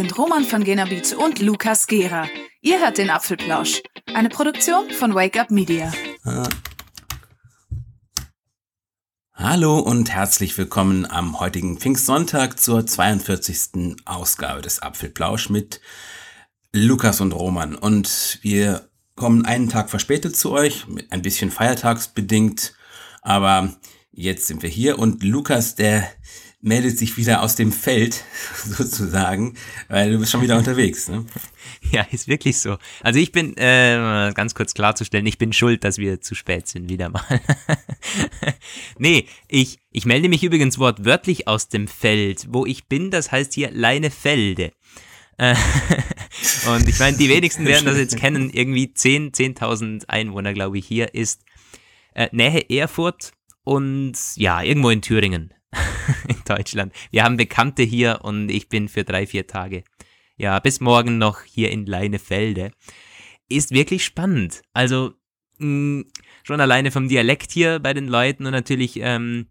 [0.00, 2.26] sind Roman von Genabit und Lukas Gera.
[2.62, 3.82] Ihr hört den Apfelplausch,
[4.14, 5.92] eine Produktion von Wake Up Media.
[9.34, 13.98] Hallo und herzlich willkommen am heutigen Pfingstsonntag zur 42.
[14.06, 15.82] Ausgabe des Apfelplausch mit
[16.72, 17.74] Lukas und Roman.
[17.74, 22.72] Und wir kommen einen Tag verspätet zu euch, ein bisschen feiertagsbedingt,
[23.20, 23.74] aber
[24.12, 26.10] jetzt sind wir hier und Lukas, der
[26.62, 28.22] meldet sich wieder aus dem Feld,
[28.64, 29.54] sozusagen,
[29.88, 31.08] weil du bist schon wieder unterwegs.
[31.08, 31.24] Ne?
[31.92, 32.76] Ja, ist wirklich so.
[33.00, 36.88] Also ich bin, äh, ganz kurz klarzustellen, ich bin schuld, dass wir zu spät sind,
[36.88, 37.40] wieder mal.
[38.98, 42.46] nee, ich, ich melde mich übrigens wortwörtlich aus dem Feld.
[42.50, 44.72] Wo ich bin, das heißt hier Leinefelde.
[45.38, 45.54] Äh,
[46.74, 50.86] und ich meine, die wenigsten werden das jetzt kennen, irgendwie 10, 10.000 Einwohner, glaube ich,
[50.86, 51.42] hier ist
[52.14, 53.32] äh, Nähe Erfurt
[53.64, 55.54] und ja, irgendwo in Thüringen.
[56.28, 56.92] in Deutschland.
[57.10, 59.84] Wir haben Bekannte hier und ich bin für drei, vier Tage,
[60.36, 62.72] ja, bis morgen noch hier in Leinefelde.
[63.48, 64.62] Ist wirklich spannend.
[64.72, 65.14] Also,
[65.58, 66.04] mh, mm,
[66.42, 69.46] schon alleine vom Dialekt hier bei den Leuten und natürlich ähm,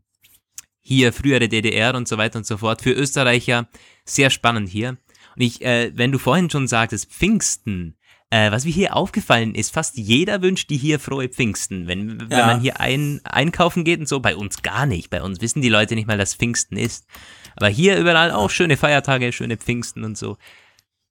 [0.82, 2.82] hier frühere DDR und so weiter und so fort.
[2.82, 3.70] Für Österreicher
[4.06, 4.98] sehr spannend hier.
[5.36, 7.96] Und ich, äh, wenn du vorhin schon sagtest, Pfingsten,
[8.32, 11.88] äh, was mir hier aufgefallen ist, fast jeder wünscht die hier frohe Pfingsten.
[11.88, 12.46] Wenn, wenn ja.
[12.46, 15.10] man hier ein, einkaufen geht und so, bei uns gar nicht.
[15.10, 17.08] Bei uns wissen die Leute nicht mal, dass Pfingsten ist.
[17.56, 20.38] Aber hier überall auch schöne Feiertage, schöne Pfingsten und so.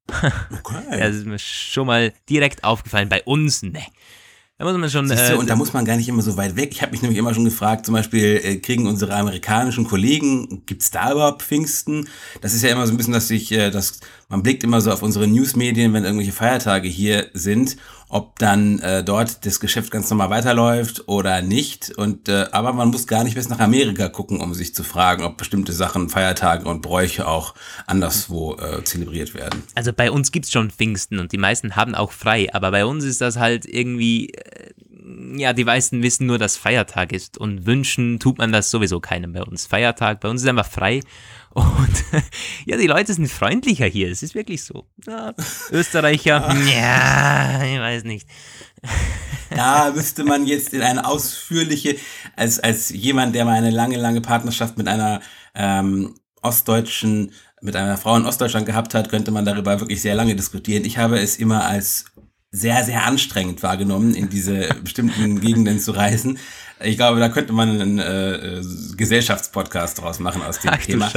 [0.50, 0.98] Okay.
[0.98, 3.08] das ist mir schon mal direkt aufgefallen.
[3.10, 3.82] Bei uns, ne.
[4.58, 5.08] Da muss man schon.
[5.08, 6.70] Äh, und da muss man gar nicht immer so weit weg.
[6.72, 10.90] Ich habe mich nämlich immer schon gefragt, zum Beispiel, äh, kriegen unsere amerikanischen Kollegen, gibt's
[10.90, 12.08] da überhaupt Pfingsten?
[12.40, 14.90] Das ist ja immer so ein bisschen, dass sich, äh, dass man blickt immer so
[14.90, 17.76] auf unsere Newsmedien, wenn irgendwelche Feiertage hier sind
[18.08, 21.90] ob dann äh, dort das Geschäft ganz normal weiterläuft oder nicht.
[21.96, 25.24] Und äh, aber man muss gar nicht bis nach Amerika gucken, um sich zu fragen,
[25.24, 27.54] ob bestimmte Sachen, Feiertage und Bräuche auch
[27.86, 29.62] anderswo äh, zelebriert werden.
[29.74, 33.04] Also bei uns gibt's schon Pfingsten und die meisten haben auch frei, aber bei uns
[33.04, 34.30] ist das halt irgendwie.
[34.30, 34.72] Äh,
[35.36, 39.32] ja, die meisten wissen nur, dass Feiertag ist und wünschen tut man das sowieso keinem
[39.32, 39.66] bei uns.
[39.66, 41.00] Feiertag, bei uns ist einfach frei
[41.54, 42.04] und
[42.66, 44.10] ja, die Leute sind freundlicher hier.
[44.10, 44.86] Es ist wirklich so.
[45.06, 45.34] Ja,
[45.70, 48.26] Österreicher, ja, ich weiß nicht.
[49.50, 51.96] Da müsste man jetzt in eine ausführliche,
[52.36, 55.22] als, als jemand, der mal eine lange, lange Partnerschaft mit einer
[55.54, 57.32] ähm, ostdeutschen,
[57.62, 60.84] mit einer Frau in Ostdeutschland gehabt hat, könnte man darüber wirklich sehr lange diskutieren.
[60.84, 62.04] Ich habe es immer als
[62.50, 66.38] sehr, sehr anstrengend wahrgenommen, in diese bestimmten Gegenden zu reisen.
[66.82, 68.62] Ich glaube, da könnte man einen äh,
[68.96, 71.10] Gesellschaftspodcast draus machen aus dem Ach, Thema.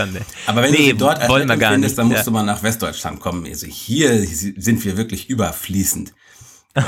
[0.47, 1.99] Aber wenn nee, du dort wollen wir gar findest, nicht.
[1.99, 2.23] dann musst ja.
[2.23, 3.45] du mal nach Westdeutschland kommen.
[3.45, 6.13] Also hier sind wir wirklich überfließend.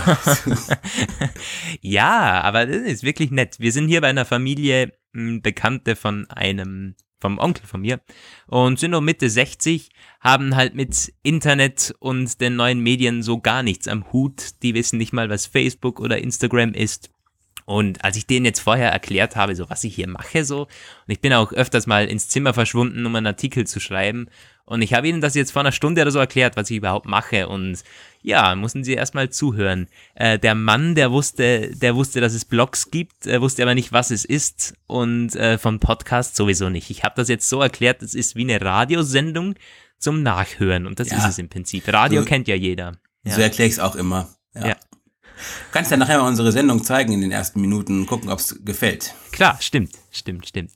[1.81, 3.59] ja, aber das ist wirklich nett.
[3.59, 8.01] Wir sind hier bei einer Familie hm, Bekannte von einem vom Onkel von mir
[8.47, 9.89] und sind noch Mitte 60,
[10.19, 14.61] haben halt mit Internet und den neuen Medien so gar nichts am Hut.
[14.61, 17.09] Die wissen nicht mal, was Facebook oder Instagram ist.
[17.65, 20.67] Und als ich denen jetzt vorher erklärt habe, so was ich hier mache, so, und
[21.07, 24.27] ich bin auch öfters mal ins Zimmer verschwunden, um einen Artikel zu schreiben.
[24.65, 27.05] Und ich habe ihnen das jetzt vor einer Stunde oder so erklärt, was ich überhaupt
[27.05, 27.49] mache.
[27.49, 27.83] Und
[28.21, 29.87] ja, mussten sie erstmal zuhören.
[30.15, 33.91] Äh, der Mann, der wusste, der wusste, dass es Blogs gibt, äh, wusste aber nicht,
[33.91, 34.75] was es ist.
[34.87, 36.89] Und äh, vom Podcast sowieso nicht.
[36.89, 39.55] Ich habe das jetzt so erklärt, es ist wie eine Radiosendung
[39.99, 40.87] zum Nachhören.
[40.87, 41.17] Und das ja.
[41.17, 41.91] ist es im Prinzip.
[41.91, 42.93] Radio so, kennt ja jeder.
[43.25, 43.33] Ja.
[43.33, 44.29] So erkläre ich es auch immer.
[44.55, 44.69] ja.
[44.69, 44.75] ja.
[45.71, 48.63] Kannst ja nachher mal unsere Sendung zeigen in den ersten Minuten und gucken, ob es
[48.63, 49.13] gefällt.
[49.31, 50.71] Klar, stimmt, stimmt, stimmt.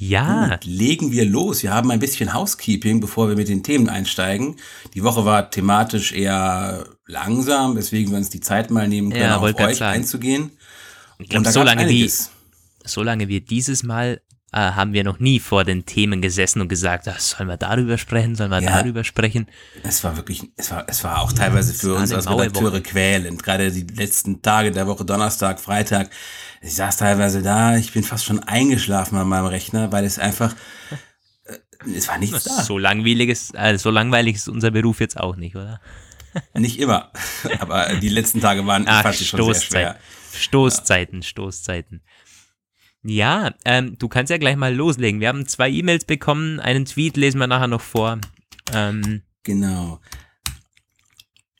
[0.00, 0.48] Ja.
[0.48, 1.62] Gut, legen wir los.
[1.62, 4.56] Wir haben ein bisschen Housekeeping, bevor wir mit den Themen einsteigen.
[4.94, 9.36] Die Woche war thematisch eher langsam, weswegen wir uns die Zeit mal nehmen können, ja,
[9.36, 9.96] auf euch sagen.
[9.98, 10.52] einzugehen.
[11.18, 12.10] Ich glaube, so lange wie,
[12.82, 14.22] so lange wir dieses Mal
[14.52, 17.98] äh, haben wir noch nie vor den Themen gesessen und gesagt, ach, sollen wir darüber
[17.98, 19.46] sprechen, sollen wir ja, darüber sprechen.
[19.82, 23.42] Es war wirklich, es war, es war auch teilweise für uns als Redakteure quälend.
[23.42, 26.10] Gerade die letzten Tage der Woche, Donnerstag, Freitag.
[26.62, 30.54] Ich saß teilweise da, ich bin fast schon eingeschlafen an meinem Rechner, weil es einfach,
[31.46, 32.62] äh, es war nichts da.
[32.62, 35.80] So langweilig ist, also so langweilig ist unser Beruf jetzt auch nicht, oder?
[36.54, 37.12] Nicht immer,
[37.60, 39.96] aber die letzten Tage waren, Ach, fand ich schon sehr schwer.
[40.32, 42.02] Stoßzeiten, Stoßzeiten.
[43.02, 45.20] Ja, ähm, du kannst ja gleich mal loslegen.
[45.20, 48.18] Wir haben zwei E-Mails bekommen, einen Tweet lesen wir nachher noch vor.
[48.74, 50.00] Ähm, genau.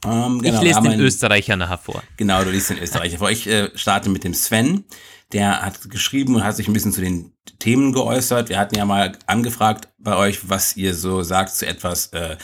[0.04, 0.56] Ähm, genau.
[0.56, 2.02] Ich lese den Österreicher nachher vor.
[2.16, 3.30] Genau, du liest den Österreicher vor.
[3.30, 4.84] Ich äh, starte mit dem Sven.
[5.32, 8.48] Der hat geschrieben und hat sich ein bisschen zu den Themen geäußert.
[8.48, 12.36] Wir hatten ja mal angefragt bei euch, was ihr so sagt zu etwas äh,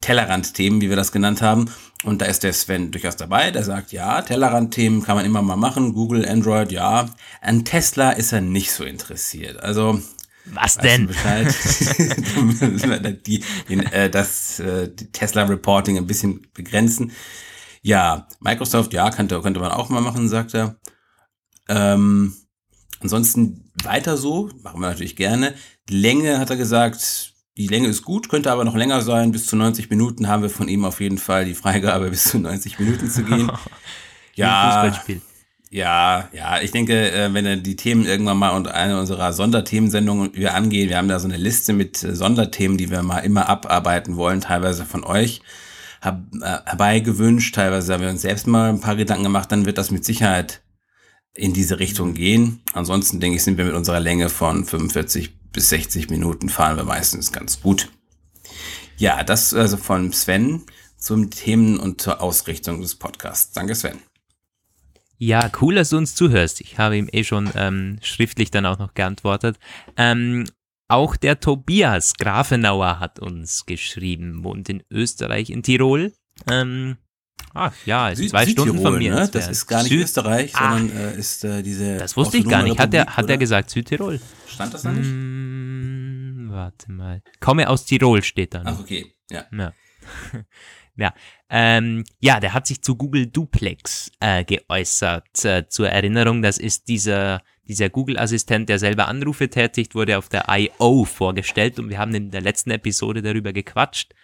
[0.00, 1.70] Tellerrand-Themen, wie wir das genannt haben.
[2.06, 5.56] Und da ist der Sven durchaus dabei, der sagt, ja, Tellerrand-Themen kann man immer mal
[5.56, 7.10] machen, Google, Android, ja.
[7.40, 9.60] An Tesla ist er nicht so interessiert.
[9.60, 10.00] Also
[10.44, 11.08] Was denn?
[13.26, 17.10] die, den, äh, das äh, Tesla-Reporting ein bisschen begrenzen.
[17.82, 20.76] Ja, Microsoft, ja, könnte, könnte man auch mal machen, sagt er.
[21.68, 22.36] Ähm,
[23.00, 25.54] ansonsten weiter so, machen wir natürlich gerne.
[25.90, 29.32] Länge hat er gesagt, die Länge ist gut, könnte aber noch länger sein.
[29.32, 32.38] Bis zu 90 Minuten haben wir von ihm auf jeden Fall die Freigabe, bis zu
[32.38, 33.50] 90 Minuten zu gehen.
[34.34, 35.22] ja, Fußballspiel.
[35.70, 40.30] Ja, ja, ich denke, äh, wenn er die Themen irgendwann mal und eine unserer Sonderthemensendungen
[40.34, 43.48] wir angehen, wir haben da so eine Liste mit äh, Sonderthemen, die wir mal immer
[43.48, 45.40] abarbeiten wollen, teilweise von euch
[46.02, 49.90] äh, herbeigewünscht, teilweise haben wir uns selbst mal ein paar Gedanken gemacht, dann wird das
[49.90, 50.62] mit Sicherheit
[51.34, 52.60] in diese Richtung gehen.
[52.72, 56.84] Ansonsten denke ich, sind wir mit unserer Länge von 45 bis 60 Minuten fahren wir
[56.84, 57.88] meistens ganz gut.
[58.98, 60.64] Ja, das also von Sven
[60.98, 63.52] zum Themen und zur Ausrichtung des Podcasts.
[63.52, 63.98] Danke, Sven.
[65.16, 66.60] Ja, cool, dass du uns zuhörst.
[66.60, 69.58] Ich habe ihm eh schon ähm, schriftlich dann auch noch geantwortet.
[69.96, 70.44] Ähm,
[70.88, 76.12] auch der Tobias Grafenauer hat uns geschrieben, wohnt in Österreich, in Tirol.
[76.50, 76.98] Ähm,
[77.54, 79.14] ach ja, ist Süd zwei Südtirol, Stunden von mir.
[79.14, 79.28] Ne?
[79.32, 81.96] Das ist gar nicht Süd Österreich, ach, sondern äh, ist äh, diese.
[81.96, 82.78] Das wusste ich gar nicht.
[82.78, 84.20] Hat er, hat er gesagt Südtirol?
[84.46, 85.06] Stand das da nicht?
[85.06, 85.35] Hm,
[86.56, 87.22] warte mal.
[87.38, 88.62] Komme aus Tirol steht da.
[88.64, 89.14] Ach, okay.
[89.30, 89.46] Ja.
[89.52, 89.72] ja.
[90.98, 91.12] Ja,
[91.50, 95.44] ähm, ja, der hat sich zu Google Duplex äh, geäußert.
[95.44, 100.46] Äh, zur Erinnerung, das ist dieser, dieser Google-Assistent, der selber Anrufe tätigt, wurde auf der
[100.48, 101.04] I.O.
[101.04, 104.14] vorgestellt und wir haben in der letzten Episode darüber gequatscht.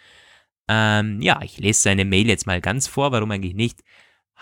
[0.67, 3.81] Ähm, ja, ich lese seine Mail jetzt mal ganz vor, warum eigentlich nicht.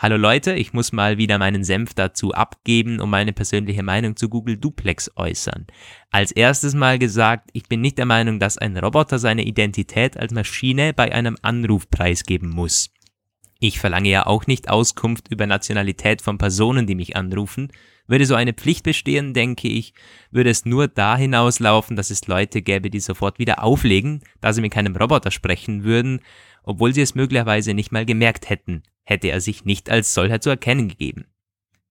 [0.02, 4.30] Hallo Leute, ich muss mal wieder meinen Senf dazu abgeben und meine persönliche Meinung zu
[4.30, 5.68] Google Duplex äußern.
[6.10, 10.34] Als erstes mal gesagt, ich bin nicht der Meinung, dass ein Roboter seine Identität als
[10.34, 12.90] Maschine bei einem Anruf preisgeben muss.
[13.60, 17.72] Ich verlange ja auch nicht Auskunft über Nationalität von Personen, die mich anrufen.
[18.08, 19.94] Würde so eine Pflicht bestehen, denke ich,
[20.32, 24.62] würde es nur da hinauslaufen, dass es Leute gäbe, die sofort wieder auflegen, da sie
[24.62, 26.22] mit keinem Roboter sprechen würden,
[26.64, 30.50] obwohl sie es möglicherweise nicht mal gemerkt hätten hätte er sich nicht als solcher zu
[30.50, 31.26] erkennen gegeben.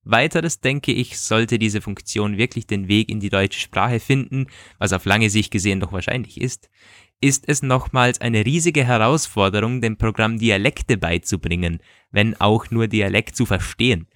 [0.02, 4.46] Weiteres denke ich, sollte diese Funktion wirklich den Weg in die deutsche Sprache finden,
[4.78, 6.70] was auf lange Sicht gesehen doch wahrscheinlich ist,
[7.20, 11.80] ist es nochmals eine riesige Herausforderung, dem Programm Dialekte beizubringen,
[12.10, 14.06] wenn auch nur Dialekt zu verstehen.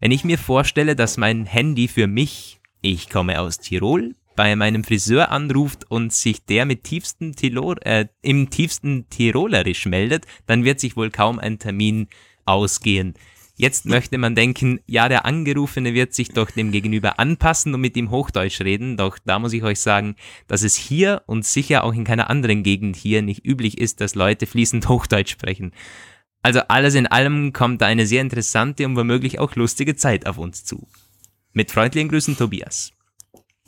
[0.00, 4.82] Wenn ich mir vorstelle, dass mein Handy für mich, ich komme aus Tirol, bei meinem
[4.82, 10.80] Friseur anruft und sich der mit tiefsten Tirol, äh, im tiefsten Tirolerisch meldet, dann wird
[10.80, 12.08] sich wohl kaum ein Termin
[12.44, 13.14] ausgehen.
[13.56, 17.96] Jetzt möchte man denken, ja, der Angerufene wird sich doch dem Gegenüber anpassen und mit
[17.96, 20.16] ihm Hochdeutsch reden, doch da muss ich euch sagen,
[20.48, 24.16] dass es hier und sicher auch in keiner anderen Gegend hier nicht üblich ist, dass
[24.16, 25.72] Leute fließend Hochdeutsch sprechen.
[26.42, 30.36] Also alles in allem kommt da eine sehr interessante und womöglich auch lustige Zeit auf
[30.36, 30.88] uns zu.
[31.52, 32.92] Mit freundlichen Grüßen, Tobias.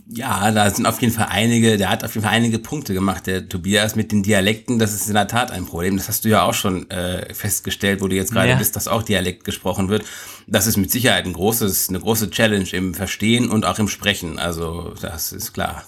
[0.09, 3.27] Ja, da sind auf jeden Fall einige, der hat auf jeden Fall einige Punkte gemacht,
[3.27, 5.97] der Tobias mit den Dialekten, das ist in der Tat ein Problem.
[5.97, 8.57] Das hast du ja auch schon äh, festgestellt, wo du jetzt gerade ja.
[8.57, 10.05] bist, dass auch Dialekt gesprochen wird.
[10.47, 14.39] Das ist mit Sicherheit ein großes, eine große Challenge im Verstehen und auch im Sprechen.
[14.39, 15.85] Also, das ist klar.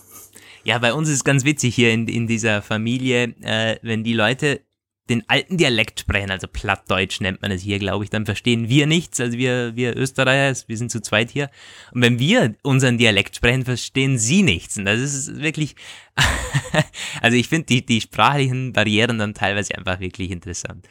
[0.64, 4.14] Ja, bei uns ist es ganz witzig hier in, in dieser Familie, äh, wenn die
[4.14, 4.62] Leute
[5.08, 8.86] den alten Dialekt sprechen, also Plattdeutsch nennt man es hier, glaube ich, dann verstehen wir
[8.86, 11.50] nichts, also wir, wir Österreicher, wir sind zu zweit hier.
[11.92, 14.76] Und wenn wir unseren Dialekt sprechen, verstehen sie nichts.
[14.76, 15.76] Und das ist wirklich,
[17.22, 20.86] also ich finde die, die sprachlichen Barrieren dann teilweise einfach wirklich interessant.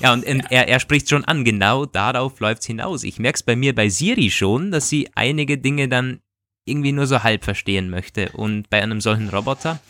[0.00, 3.04] Ja, und, und er, er spricht schon an, genau darauf läuft's hinaus.
[3.04, 6.20] Ich merke es bei mir bei Siri schon, dass sie einige Dinge dann
[6.64, 8.30] irgendwie nur so halb verstehen möchte.
[8.32, 9.80] Und bei einem solchen Roboter,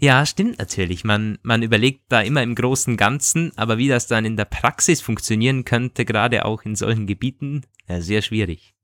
[0.00, 1.04] ja, stimmt natürlich.
[1.04, 5.00] Man, man überlegt da immer im großen Ganzen, aber wie das dann in der Praxis
[5.00, 8.74] funktionieren könnte, gerade auch in solchen Gebieten, ja, sehr schwierig.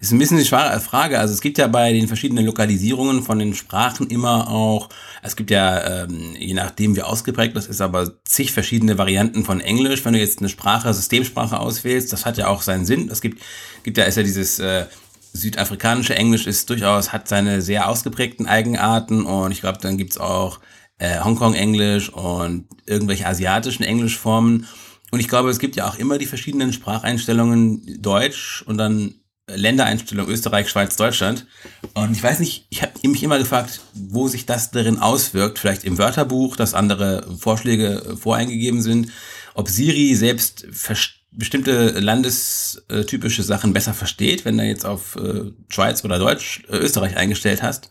[0.00, 1.18] Ist ein bisschen eine Frage.
[1.18, 4.88] Also es gibt ja bei den verschiedenen Lokalisierungen von den Sprachen immer auch,
[5.22, 9.60] es gibt ja, ähm, je nachdem wie ausgeprägt das ist, aber zig verschiedene Varianten von
[9.60, 10.04] Englisch.
[10.04, 13.08] Wenn du jetzt eine Sprache, Systemsprache auswählst, das hat ja auch seinen Sinn.
[13.10, 13.40] Es gibt,
[13.82, 14.86] gibt ja, ist ja dieses äh,
[15.34, 20.60] südafrikanische Englisch ist durchaus, hat seine sehr ausgeprägten Eigenarten und ich glaube, dann gibt's auch
[20.98, 24.66] äh, Hongkong-Englisch und irgendwelche asiatischen Englischformen.
[25.10, 30.28] Und ich glaube, es gibt ja auch immer die verschiedenen Spracheinstellungen Deutsch und dann Ländereinstellung
[30.28, 31.46] Österreich, Schweiz, Deutschland.
[31.94, 35.58] Und ich weiß nicht, ich habe mich immer gefragt, wo sich das darin auswirkt.
[35.58, 39.10] Vielleicht im Wörterbuch, dass andere Vorschläge voreingegeben sind.
[39.54, 46.04] Ob Siri selbst versteht bestimmte landestypische Sachen besser versteht, wenn du jetzt auf äh, Schweiz
[46.04, 47.90] oder Deutsch, äh, Österreich eingestellt hast.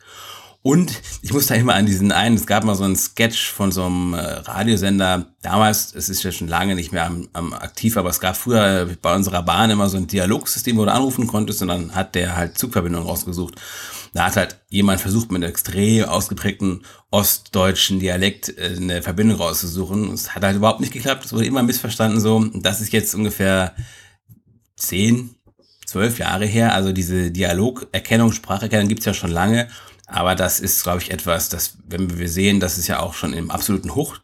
[0.63, 3.73] Und ich muss da immer an diesen einen, es gab mal so einen Sketch von
[3.73, 7.97] so einem äh, Radiosender, damals, es ist ja schon lange nicht mehr am, am aktiv,
[7.97, 11.61] aber es gab früher bei unserer Bahn immer so ein Dialogsystem, wo du anrufen konntest
[11.61, 13.55] und dann hat der halt Zugverbindungen rausgesucht.
[14.13, 20.13] Da hat halt jemand versucht, mit einem extrem ausgeprägten ostdeutschen Dialekt äh, eine Verbindung rauszusuchen.
[20.13, 22.41] Es hat halt überhaupt nicht geklappt, es wurde immer missverstanden so.
[22.53, 23.75] Das ist jetzt ungefähr
[24.77, 25.35] zehn,
[25.85, 26.73] zwölf Jahre her.
[26.73, 29.67] Also diese Dialogerkennung, Spracherkennung gibt's ja schon lange.
[30.13, 33.33] Aber das ist, glaube ich, etwas, das, wenn wir sehen, dass es ja auch schon
[33.33, 34.19] im absoluten Hoch,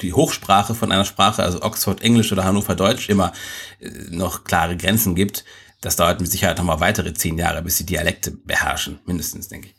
[0.00, 3.32] die Hochsprache von einer Sprache, also Oxford Englisch oder Hannover Deutsch, immer
[3.80, 5.44] äh, noch klare Grenzen gibt.
[5.80, 9.68] Das dauert mit Sicherheit noch mal weitere zehn Jahre, bis die Dialekte beherrschen, mindestens, denke
[9.68, 9.74] ich.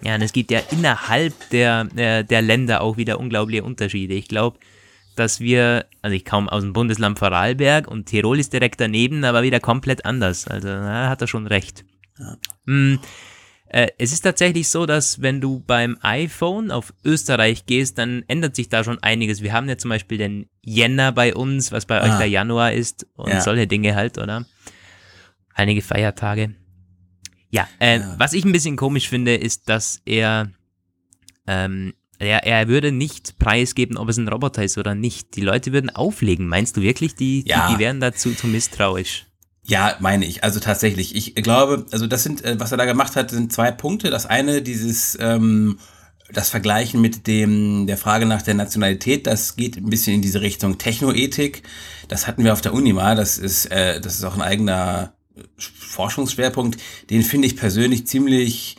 [0.00, 4.14] Ja, und es gibt ja innerhalb der, der, der Länder auch wieder unglaubliche Unterschiede.
[4.14, 4.58] Ich glaube,
[5.16, 9.42] dass wir, also ich komme aus dem Bundesland Vorarlberg und Tirol ist direkt daneben, aber
[9.42, 10.46] wieder komplett anders.
[10.46, 11.84] Also da hat er schon recht.
[12.18, 12.38] Ja.
[12.66, 13.00] Hm,
[13.70, 18.56] äh, es ist tatsächlich so, dass wenn du beim iPhone auf Österreich gehst, dann ändert
[18.56, 19.42] sich da schon einiges.
[19.42, 22.04] Wir haben ja zum Beispiel den Jänner bei uns, was bei ah.
[22.04, 23.40] euch der Januar ist und ja.
[23.40, 24.46] solche Dinge halt, oder?
[25.54, 26.54] Einige Feiertage.
[27.50, 30.50] Ja, äh, ja, was ich ein bisschen komisch finde, ist, dass er,
[31.46, 35.36] ähm, er, er würde nicht preisgeben, ob es ein Roboter ist oder nicht.
[35.36, 36.48] Die Leute würden auflegen.
[36.48, 37.66] Meinst du wirklich, die, ja.
[37.66, 39.27] die, die wären dazu zu misstrauisch?
[39.68, 40.44] Ja, meine ich.
[40.44, 41.14] Also tatsächlich.
[41.14, 44.08] Ich glaube, also das sind, äh, was er da gemacht hat, sind zwei Punkte.
[44.08, 45.78] Das eine, dieses, ähm,
[46.32, 50.40] das Vergleichen mit dem, der Frage nach der Nationalität, das geht ein bisschen in diese
[50.40, 51.64] Richtung Technoethik.
[52.08, 53.14] Das hatten wir auf der Uni mal.
[53.14, 55.12] Das ist, äh, das ist auch ein eigener
[55.58, 56.80] Forschungsschwerpunkt.
[57.10, 58.77] Den finde ich persönlich ziemlich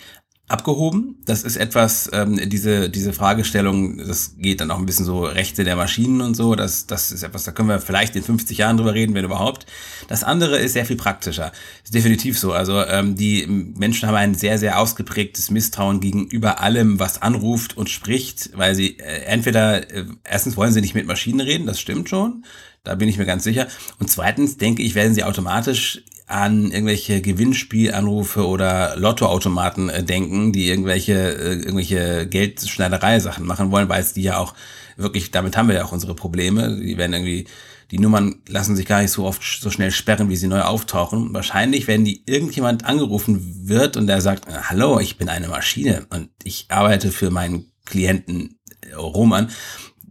[0.50, 1.16] abgehoben.
[1.26, 5.64] Das ist etwas, ähm, diese, diese Fragestellung, das geht dann auch ein bisschen so Rechte
[5.64, 6.56] der Maschinen und so.
[6.56, 9.68] Das, das ist etwas, da können wir vielleicht in 50 Jahren drüber reden, wenn überhaupt.
[10.08, 11.52] Das andere ist sehr viel praktischer.
[11.84, 12.52] Ist definitiv so.
[12.52, 17.90] Also ähm, die Menschen haben ein sehr, sehr ausgeprägtes Misstrauen gegenüber allem, was anruft und
[17.90, 22.10] spricht, weil sie äh, entweder, äh, erstens wollen sie nicht mit Maschinen reden, das stimmt
[22.10, 22.44] schon.
[22.84, 23.68] Da bin ich mir ganz sicher.
[24.00, 30.70] Und zweitens denke ich, werden sie automatisch an irgendwelche Gewinnspielanrufe oder Lottoautomaten äh, denken, die
[30.70, 34.54] irgendwelche, äh, irgendwelche Geldschneiderei-Sachen machen wollen, weil es die ja auch
[34.96, 36.80] wirklich, damit haben wir ja auch unsere Probleme.
[36.80, 37.48] Die werden irgendwie,
[37.90, 41.34] die Nummern lassen sich gar nicht so oft so schnell sperren, wie sie neu auftauchen.
[41.34, 46.30] Wahrscheinlich, wenn die irgendjemand angerufen wird und der sagt, hallo, ich bin eine Maschine und
[46.44, 49.50] ich arbeite für meinen Klienten äh, Roman,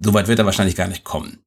[0.00, 1.38] so weit wird er wahrscheinlich gar nicht kommen.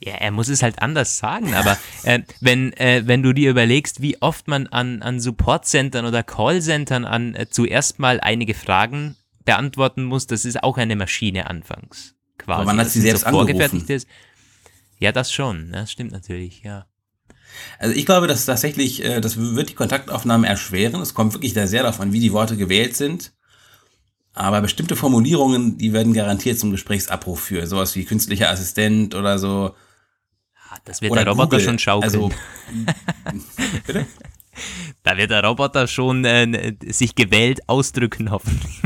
[0.00, 4.02] Ja, er muss es halt anders sagen, aber äh, wenn, äh, wenn du dir überlegst,
[4.02, 10.04] wie oft man an, an Supportcentern oder Callcentern an äh, zuerst mal einige Fragen beantworten
[10.04, 12.14] muss, das ist auch eine Maschine anfangs.
[12.38, 12.60] Quasi.
[12.60, 13.84] Aber man hat sie selbst so angerufen.
[13.88, 14.06] Ist.
[14.98, 16.86] Ja, das schon, das stimmt natürlich, ja.
[17.78, 21.00] Also ich glaube, dass tatsächlich, äh, das wird die Kontaktaufnahme erschweren.
[21.00, 23.32] Es kommt wirklich da sehr darauf an, wie die Worte gewählt sind.
[24.34, 27.66] Aber bestimmte Formulierungen, die werden garantiert zum Gesprächsabruf führen.
[27.66, 29.74] Sowas wie künstlicher Assistent oder so
[30.84, 31.64] das wird Oder der Roboter Google.
[31.64, 32.04] schon schaukeln.
[32.04, 32.30] Also,
[33.86, 34.06] bitte?
[35.02, 38.80] Da wird der Roboter schon äh, sich gewählt ausdrücken, hoffentlich.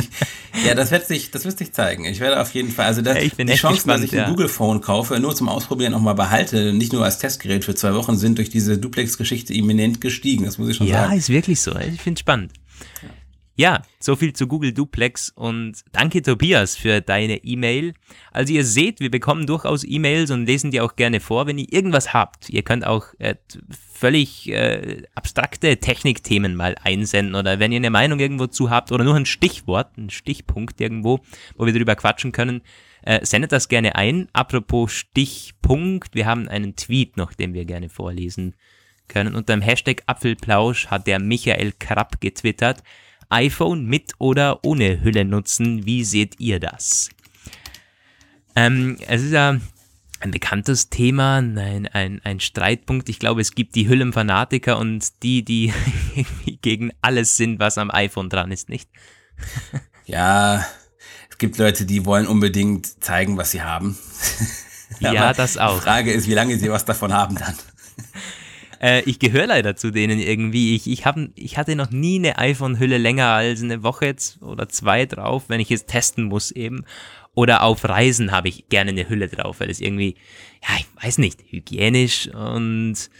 [0.66, 2.04] ja, das wird sich, das wird sich zeigen.
[2.04, 4.48] Ich werde auf jeden Fall, also das, ja, die Chance, gespannt, dass ich ein Google
[4.48, 8.16] Phone kaufe, nur zum Ausprobieren auch mal behalte, nicht nur als Testgerät für zwei Wochen,
[8.16, 10.44] sind durch diese Duplex-Geschichte imminent gestiegen.
[10.44, 11.12] Das muss ich schon ja, sagen.
[11.12, 11.76] Ja, ist wirklich so.
[11.76, 12.52] Ich finde es spannend.
[13.56, 13.82] Ja.
[13.98, 17.94] So viel zu Google Duplex und danke Tobias für deine E-Mail.
[18.30, 21.72] Also ihr seht, wir bekommen durchaus E-Mails und lesen die auch gerne vor, wenn ihr
[21.72, 22.50] irgendwas habt.
[22.50, 23.34] Ihr könnt auch äh,
[23.92, 29.04] völlig äh, abstrakte Technikthemen mal einsenden oder wenn ihr eine Meinung irgendwo zu habt oder
[29.04, 31.20] nur ein Stichwort, ein Stichpunkt irgendwo,
[31.56, 32.60] wo wir drüber quatschen können,
[33.02, 34.28] äh, sendet das gerne ein.
[34.34, 38.54] Apropos Stichpunkt, wir haben einen Tweet noch, den wir gerne vorlesen
[39.08, 39.34] können.
[39.34, 42.82] Unter dem Hashtag Apfelplausch hat der Michael Krapp getwittert
[43.30, 45.86] iPhone mit oder ohne Hülle nutzen.
[45.86, 47.10] Wie seht ihr das?
[48.54, 49.60] Ähm, es ist ja
[50.20, 53.08] ein bekanntes Thema, ein, ein, ein Streitpunkt.
[53.08, 55.72] Ich glaube, es gibt die Hüllenfanatiker und die, die
[56.62, 58.88] gegen alles sind, was am iPhone dran ist, nicht?
[60.06, 60.64] ja,
[61.30, 63.98] es gibt Leute, die wollen unbedingt zeigen, was sie haben.
[65.00, 65.76] ja, das auch.
[65.76, 67.54] Die Frage ist, wie lange sie was davon haben dann.
[68.80, 70.74] Äh, ich gehöre leider zu denen irgendwie.
[70.74, 74.68] Ich, ich, hab, ich hatte noch nie eine iPhone-Hülle länger als eine Woche jetzt oder
[74.68, 76.84] zwei drauf, wenn ich es testen muss eben.
[77.34, 80.16] Oder auf Reisen habe ich gerne eine Hülle drauf, weil es irgendwie,
[80.66, 83.10] ja, ich weiß nicht, hygienisch und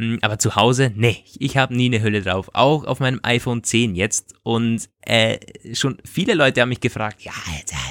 [0.00, 2.48] hm, aber zu Hause, nee, ich habe nie eine Hülle drauf.
[2.54, 4.34] Auch auf meinem iPhone 10 jetzt.
[4.42, 5.38] Und äh,
[5.74, 7.34] schon viele Leute haben mich gefragt, ja,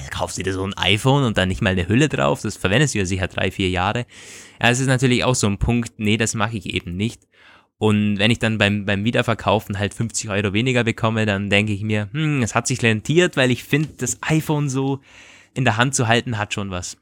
[0.09, 2.41] kaufst du dir so ein iPhone und dann nicht mal eine Hülle drauf?
[2.41, 4.07] Das verwendest du ja sicher drei, vier Jahre.
[4.61, 7.21] Ja, es ist natürlich auch so ein Punkt, nee, das mache ich eben nicht.
[7.77, 11.81] Und wenn ich dann beim, beim Wiederverkaufen halt 50 Euro weniger bekomme, dann denke ich
[11.81, 14.99] mir, hm, es hat sich rentiert, weil ich finde, das iPhone so
[15.53, 16.97] in der Hand zu halten hat schon was.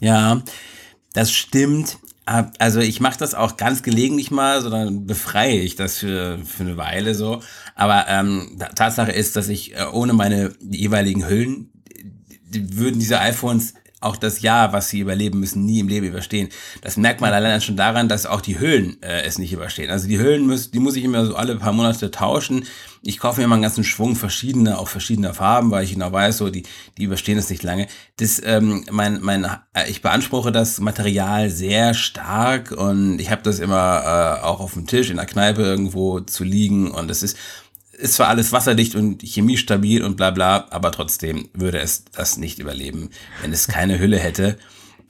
[0.00, 0.40] Ja,
[1.12, 1.98] das stimmt.
[2.26, 6.62] Also ich mache das auch ganz gelegentlich mal, so dann befreie ich das für, für
[6.62, 7.42] eine Weile so.
[7.74, 11.70] Aber ähm, Tatsache ist, dass ich äh, ohne meine jeweiligen Hüllen,
[12.50, 13.74] würden diese iPhones
[14.04, 16.48] auch das Jahr, was sie überleben müssen, nie im Leben überstehen.
[16.82, 19.90] Das merkt man allein schon daran, dass auch die Hüllen äh, es nicht überstehen.
[19.90, 22.64] Also die Hüllen müssen, die muss ich immer so alle paar Monate tauschen.
[23.02, 26.38] Ich kaufe mir mal einen ganzen Schwung verschiedene, auch verschiedener Farben, weil ich genau weiß,
[26.38, 26.62] so die,
[26.96, 27.86] die überstehen es nicht lange.
[28.16, 33.58] Das, ähm, mein, mein, äh, ich beanspruche das Material sehr stark und ich habe das
[33.58, 37.36] immer äh, auch auf dem Tisch in der Kneipe irgendwo zu liegen und es ist
[37.98, 42.58] ist zwar alles wasserdicht und chemiestabil und bla bla, aber trotzdem würde es das nicht
[42.58, 43.10] überleben,
[43.42, 44.58] wenn es keine Hülle hätte.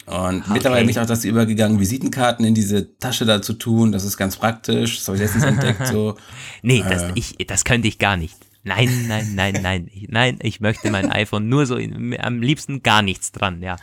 [0.07, 0.53] Und okay.
[0.53, 3.91] mittlerweile bin ich auch das übergegangen, Visitenkarten in diese Tasche da zu tun.
[3.93, 4.99] Das ist ganz praktisch.
[4.99, 5.87] Das habe ich letztens entdeckt.
[5.87, 6.17] So.
[6.63, 6.89] Nee, äh.
[6.89, 8.37] das, ich, das könnte ich gar nicht.
[8.65, 9.91] Nein, nein, nein, nein.
[10.09, 13.77] Nein, ich möchte mein iPhone nur so, in, am liebsten gar nichts dran, ja.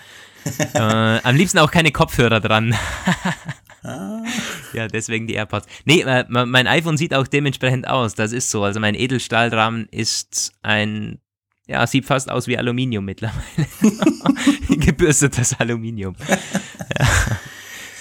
[0.73, 2.75] äh, am liebsten auch keine Kopfhörer dran.
[3.83, 4.23] Ah.
[4.73, 5.67] Ja, deswegen die AirPods.
[5.85, 8.13] Nee, äh, mein iPhone sieht auch dementsprechend aus.
[8.13, 8.63] Das ist so.
[8.63, 11.19] Also mein Edelstahlrahmen ist ein,
[11.67, 13.41] ja, sieht fast aus wie Aluminium mittlerweile.
[14.69, 16.15] Gebürstetes Aluminium.
[16.29, 17.07] Ja.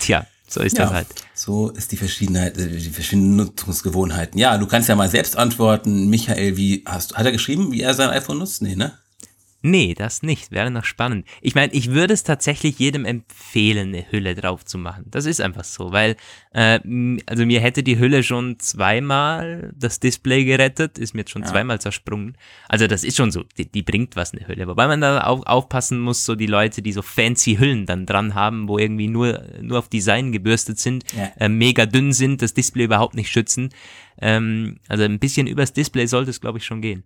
[0.01, 1.07] Tja, so ist ja, das halt.
[1.35, 4.39] So ist die Verschiedenheit, äh, die verschiedenen Nutzungsgewohnheiten.
[4.39, 6.11] Ja, du kannst ja mal selbst antworten.
[6.11, 8.61] Michael, wie hast, hat er geschrieben, wie er sein iPhone nutzt?
[8.61, 8.99] Nee, ne?
[9.63, 10.53] Nee, das nicht.
[10.53, 11.27] Wäre noch spannend.
[11.43, 15.05] Ich meine, ich würde es tatsächlich jedem empfehlen, eine Hülle drauf zu machen.
[15.11, 16.17] Das ist einfach so, weil,
[16.53, 16.81] äh,
[17.27, 21.49] also mir hätte die Hülle schon zweimal das Display gerettet, ist mir jetzt schon ja.
[21.49, 22.39] zweimal zersprungen.
[22.69, 24.67] Also das ist schon so, die, die, bringt was, eine Hülle.
[24.67, 28.35] Wobei man da auch aufpassen muss, so die Leute, die so fancy Hüllen dann dran
[28.35, 31.33] haben, wo irgendwie nur, nur auf Design gebürstet sind, ja.
[31.39, 33.71] äh, mega dünn sind, das Display überhaupt nicht schützen.
[34.21, 37.05] Ähm, also ein bisschen übers Display sollte es, glaube ich, schon gehen.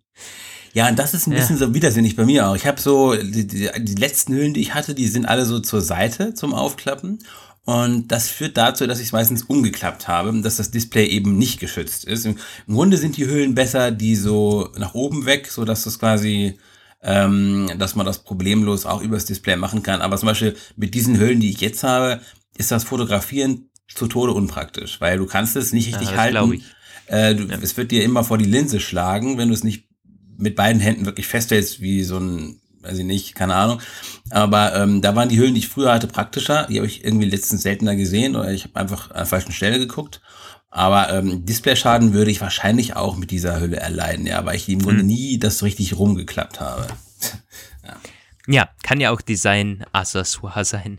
[0.72, 1.38] Ja, und das ist ein ja.
[1.38, 2.56] bisschen so widersinnig bei mir auch.
[2.56, 5.60] Ich habe so, die, die, die letzten Hüllen, die ich hatte, die sind alle so
[5.60, 7.20] zur Seite zum Aufklappen.
[7.64, 11.60] Und das führt dazu, dass ich es meistens umgeklappt habe, dass das Display eben nicht
[11.60, 12.26] geschützt ist.
[12.26, 12.36] Im
[12.68, 16.58] Grunde sind die Hüllen besser, die so nach oben weg, so dass das quasi,
[17.02, 20.02] ähm, dass man das problemlos auch übers Display machen kann.
[20.02, 22.20] Aber zum Beispiel mit diesen Hüllen, die ich jetzt habe,
[22.58, 26.62] ist das Fotografieren zu Tode unpraktisch, weil du kannst es nicht richtig ja, halten.
[27.06, 27.58] Äh, du, ja.
[27.60, 29.88] Es wird dir immer vor die Linse schlagen, wenn du es nicht
[30.36, 33.80] mit beiden Händen wirklich festhältst, wie so ein, weiß ich nicht, keine Ahnung.
[34.30, 36.66] Aber ähm, da waren die Höhlen, die ich früher hatte, praktischer.
[36.68, 39.78] Die habe ich irgendwie letztens seltener gesehen oder ich habe einfach an der falschen Stelle
[39.78, 40.20] geguckt.
[40.70, 44.82] Aber ähm, Displayschaden würde ich wahrscheinlich auch mit dieser Hülle erleiden, ja, weil ich im
[44.82, 45.06] Grunde hm.
[45.06, 46.88] nie das richtig rumgeklappt habe.
[47.86, 47.96] ja.
[48.48, 50.98] ja, kann ja auch Design-Accessoire sein.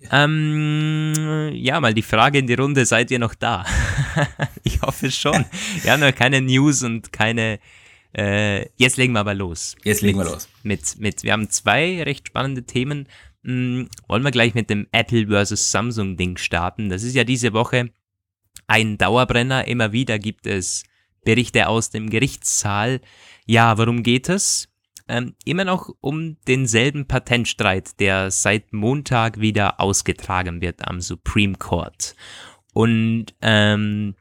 [0.00, 0.24] Ja.
[0.24, 3.64] Ähm, ja, mal die Frage in die Runde, seid ihr noch da?
[4.62, 5.44] ich hoffe schon.
[5.82, 7.58] Wir haben noch keine News und keine,
[8.16, 9.74] äh, jetzt legen wir aber los.
[9.82, 10.48] Jetzt legen mit, wir los.
[10.62, 13.08] Mit, mit, wir haben zwei recht spannende Themen.
[13.44, 16.90] Hm, wollen wir gleich mit dem Apple versus Samsung Ding starten?
[16.90, 17.90] Das ist ja diese Woche
[18.68, 19.66] ein Dauerbrenner.
[19.66, 20.84] Immer wieder gibt es
[21.24, 23.00] Berichte aus dem Gerichtssaal.
[23.46, 24.67] Ja, worum geht es?
[25.08, 32.14] Ähm, immer noch um denselben Patentstreit, der seit Montag wieder ausgetragen wird am Supreme Court.
[32.74, 34.14] Und ähm,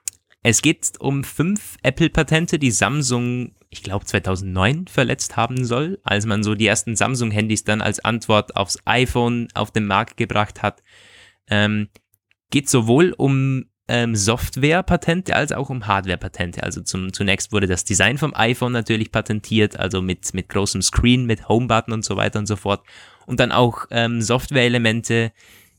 [0.43, 6.43] es geht um fünf Apple-Patente, die Samsung ich glaube 2009 verletzt haben soll, als man
[6.43, 10.83] so die ersten Samsung-Handys dann als Antwort aufs iPhone auf den Markt gebracht hat.
[11.49, 11.89] Ähm,
[12.49, 16.63] geht sowohl um ähm, Software-Patente als auch um Hardware-Patente.
[16.63, 21.25] Also zum, zunächst wurde das Design vom iPhone natürlich patentiert, also mit, mit großem Screen,
[21.25, 22.83] mit Home-Button und so weiter und so fort.
[23.25, 25.31] Und dann auch ähm, Software-Elemente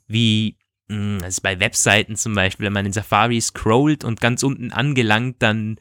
[0.06, 0.56] wie
[0.88, 5.36] mh, also bei Webseiten zum Beispiel, wenn man in Safari scrollt und ganz unten angelangt,
[5.40, 5.76] dann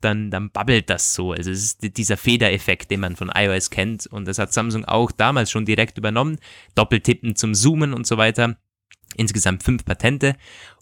[0.00, 1.32] dann, dann babbelt das so.
[1.32, 4.06] Also es ist dieser Federeffekt, den man von iOS kennt.
[4.06, 6.38] Und das hat Samsung auch damals schon direkt übernommen.
[6.74, 8.56] Doppeltippen zum Zoomen und so weiter.
[9.16, 10.36] Insgesamt fünf Patente.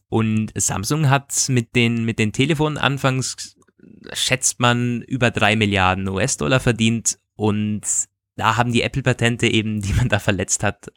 [0.09, 3.57] Und Samsung hat mit den, mit den Telefonen anfangs,
[4.12, 7.19] schätzt man, über drei Milliarden US-Dollar verdient.
[7.35, 7.83] Und
[8.37, 10.92] da haben die Apple-Patente eben, die man da verletzt hat,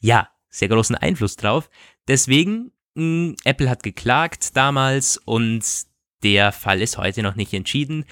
[0.00, 1.68] ja, sehr großen Einfluss drauf.
[2.08, 5.64] Deswegen, mh, hm, Apple hat geklagt damals und
[6.22, 8.04] der Fall ist heute noch nicht entschieden.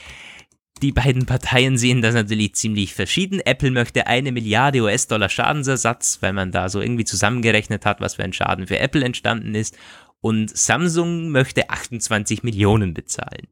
[0.82, 3.40] Die beiden Parteien sehen das natürlich ziemlich verschieden.
[3.40, 8.24] Apple möchte eine Milliarde US-Dollar Schadensersatz, weil man da so irgendwie zusammengerechnet hat, was für
[8.24, 9.78] ein Schaden für Apple entstanden ist.
[10.24, 13.46] Und Samsung möchte 28 Millionen bezahlen.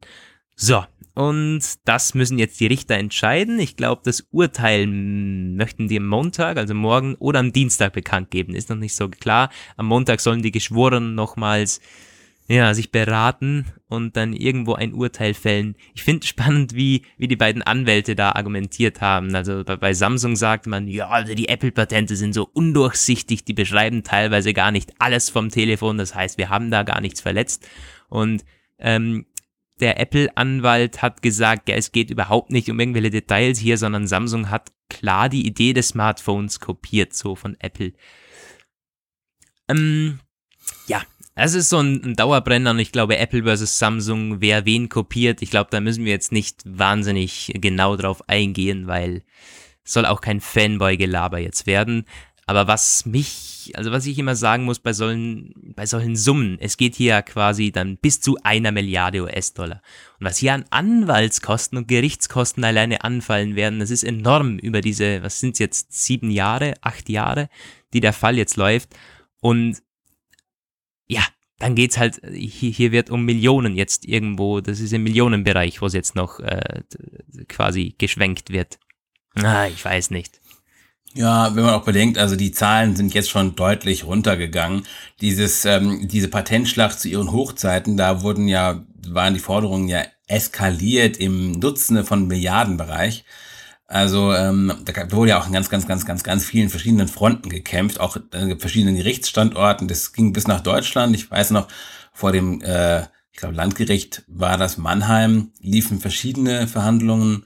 [0.55, 0.83] So,
[1.13, 3.59] und das müssen jetzt die Richter entscheiden.
[3.59, 8.55] Ich glaube, das Urteil möchten die am Montag, also morgen oder am Dienstag bekannt geben.
[8.55, 9.51] Ist noch nicht so klar.
[9.77, 11.79] Am Montag sollen die Geschworenen nochmals
[12.47, 15.75] ja, sich beraten und dann irgendwo ein Urteil fällen.
[15.95, 19.33] Ich finde spannend, wie, wie die beiden Anwälte da argumentiert haben.
[19.33, 24.03] Also bei, bei Samsung sagt man, ja, also die Apple-Patente sind so undurchsichtig, die beschreiben
[24.03, 27.67] teilweise gar nicht alles vom Telefon, das heißt, wir haben da gar nichts verletzt.
[28.09, 28.43] Und
[28.77, 29.25] ähm,
[29.79, 34.49] der Apple-Anwalt hat gesagt, ja, es geht überhaupt nicht um irgendwelche Details hier, sondern Samsung
[34.49, 37.93] hat klar die Idee des Smartphones kopiert, so von Apple.
[39.69, 40.19] Ähm,
[40.87, 41.01] ja,
[41.35, 45.41] es ist so ein, ein, Dauerbrenner und ich glaube, Apple versus Samsung, wer wen kopiert,
[45.41, 49.23] ich glaube, da müssen wir jetzt nicht wahnsinnig genau drauf eingehen, weil
[49.83, 52.05] soll auch kein Fanboy-Gelaber jetzt werden.
[52.45, 56.75] Aber was mich, also was ich immer sagen muss bei solchen, bei solchen Summen, es
[56.75, 59.81] geht hier ja quasi dann bis zu einer Milliarde US-Dollar.
[60.19, 65.23] Und was hier an Anwaltskosten und Gerichtskosten alleine anfallen werden, das ist enorm über diese,
[65.23, 67.49] was sind jetzt, sieben Jahre, acht Jahre,
[67.93, 68.89] die der Fall jetzt läuft.
[69.39, 69.81] Und
[71.13, 71.23] ja,
[71.59, 75.85] dann geht's halt, hier, hier wird um Millionen jetzt irgendwo, das ist im Millionenbereich, wo
[75.85, 76.81] es jetzt noch äh,
[77.47, 78.79] quasi geschwenkt wird.
[79.35, 80.39] Ah, ich weiß nicht.
[81.15, 84.83] Ja, wenn man auch bedenkt, also die Zahlen sind jetzt schon deutlich runtergegangen.
[85.21, 91.17] Dieses, ähm, diese Patentschlacht zu ihren Hochzeiten, da wurden ja, waren die Forderungen ja eskaliert
[91.17, 93.25] im Dutzende von Milliardenbereich.
[93.93, 97.49] Also ähm, da wurde ja auch in ganz, ganz, ganz, ganz, ganz vielen verschiedenen Fronten
[97.49, 99.87] gekämpft, auch äh, verschiedenen Gerichtsstandorten.
[99.87, 101.15] Das ging bis nach Deutschland.
[101.15, 101.67] Ich weiß noch,
[102.11, 103.01] vor dem, äh,
[103.31, 107.45] ich glaube, Landgericht war das Mannheim, liefen verschiedene Verhandlungen.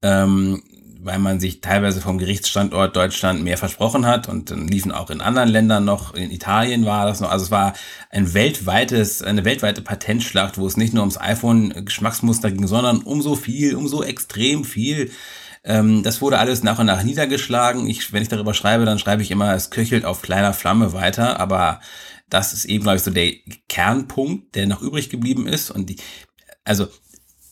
[0.00, 0.62] Ähm,
[1.00, 5.20] weil man sich teilweise vom Gerichtsstandort Deutschland mehr versprochen hat und dann liefen auch in
[5.20, 7.72] anderen Ländern noch, in Italien war das noch, also es war
[8.10, 13.36] ein weltweites, eine weltweite Patentschlacht, wo es nicht nur ums iPhone-Geschmacksmuster ging, sondern um so
[13.36, 15.10] viel, um so extrem viel.
[15.68, 17.86] Ähm, das wurde alles nach und nach niedergeschlagen.
[17.88, 21.38] Ich, wenn ich darüber schreibe, dann schreibe ich immer, es köchelt auf kleiner Flamme weiter,
[21.38, 21.80] aber
[22.30, 23.32] das ist eben, glaube ich, so der
[23.68, 25.96] Kernpunkt, der noch übrig geblieben ist und die,
[26.64, 26.88] also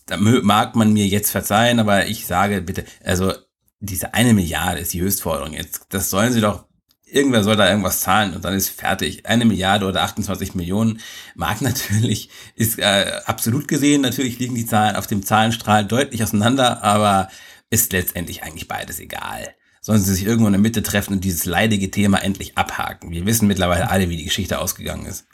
[0.06, 3.34] da mag man mir jetzt verzeihen, aber ich sage bitte, also
[3.80, 5.52] diese eine Milliarde ist die Höchstforderung.
[5.52, 6.64] Jetzt, das sollen sie doch,
[7.04, 9.26] irgendwer soll da irgendwas zahlen und dann ist fertig.
[9.26, 11.00] Eine Milliarde oder 28 Millionen
[11.34, 16.82] mag natürlich, ist äh, absolut gesehen, natürlich liegen die Zahlen auf dem Zahlenstrahl deutlich auseinander,
[16.82, 17.28] aber
[17.70, 19.54] ist letztendlich eigentlich beides egal.
[19.80, 23.10] Sollen sie sich irgendwo in der Mitte treffen und dieses leidige Thema endlich abhaken.
[23.10, 25.26] Wir wissen mittlerweile alle, wie die Geschichte ausgegangen ist.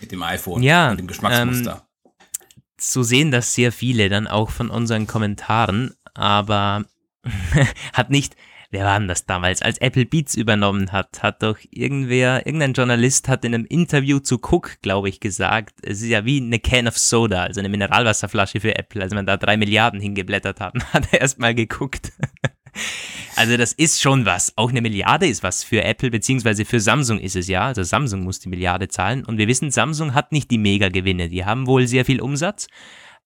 [0.00, 1.72] Mit dem iPhone ja, und dem Geschmacksmuster.
[1.72, 1.92] Ähm
[2.78, 6.84] so sehen das sehr viele dann auch von unseren Kommentaren, aber
[7.92, 8.36] hat nicht,
[8.72, 13.28] wer war denn das damals, als Apple Beats übernommen hat, hat doch irgendwer, irgendein Journalist
[13.28, 16.88] hat in einem Interview zu Cook, glaube ich, gesagt, es ist ja wie eine Can
[16.88, 21.12] of Soda, also eine Mineralwasserflasche für Apple, als man da drei Milliarden hingeblättert hat, hat
[21.12, 22.12] er erstmal geguckt.
[23.36, 24.56] Also das ist schon was.
[24.56, 27.66] Auch eine Milliarde ist was für Apple, beziehungsweise für Samsung ist es ja.
[27.66, 29.24] Also Samsung muss die Milliarde zahlen.
[29.24, 31.28] Und wir wissen, Samsung hat nicht die Mega-Gewinne.
[31.28, 32.68] Die haben wohl sehr viel Umsatz,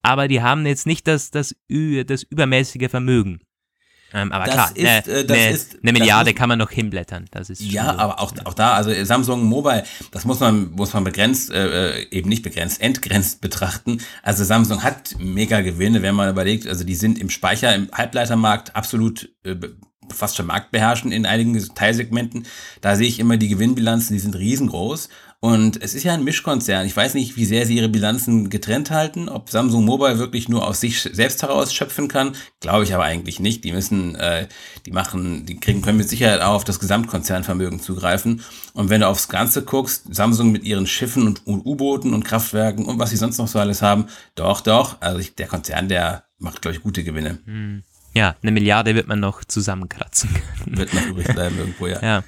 [0.02, 3.40] aber die haben jetzt nicht das, das, das übermäßige Vermögen.
[4.12, 6.70] Ähm, aber das klar, ist, äh, das eine, ist, eine Milliarde muss, kann man noch
[6.70, 7.26] hinblättern.
[7.30, 7.98] Das ist ja, so.
[7.98, 12.06] aber auch, auch da, also Samsung Mobile, das muss man, muss man begrenzt, äh, äh,
[12.10, 14.00] eben nicht begrenzt, entgrenzt betrachten.
[14.22, 18.76] Also Samsung hat mega Gewinne, wenn man überlegt, also die sind im Speicher, im Halbleitermarkt
[18.76, 19.56] absolut äh,
[20.14, 22.46] fast schon marktbeherrschend in einigen Teilsegmenten.
[22.80, 25.08] Da sehe ich immer die Gewinnbilanzen, die sind riesengroß.
[25.46, 26.86] Und es ist ja ein Mischkonzern.
[26.86, 30.66] Ich weiß nicht, wie sehr sie ihre Bilanzen getrennt halten, ob Samsung Mobile wirklich nur
[30.66, 32.32] aus sich selbst heraus schöpfen kann.
[32.58, 33.62] Glaube ich aber eigentlich nicht.
[33.62, 34.48] Die müssen, äh,
[34.86, 38.42] die machen, die kriegen, können mit Sicherheit auch auf das Gesamtkonzernvermögen zugreifen.
[38.72, 42.98] Und wenn du aufs Ganze guckst, Samsung mit ihren Schiffen und U-Booten und Kraftwerken und
[42.98, 45.00] was sie sonst noch so alles haben, doch, doch.
[45.00, 47.38] Also ich, der Konzern, der macht, glaube ich, gute Gewinne.
[47.44, 47.84] Hm.
[48.14, 50.76] Ja, eine Milliarde wird man noch zusammenkratzen können.
[50.76, 52.02] Wird noch übrig bleiben irgendwo, ja.
[52.02, 52.24] ja.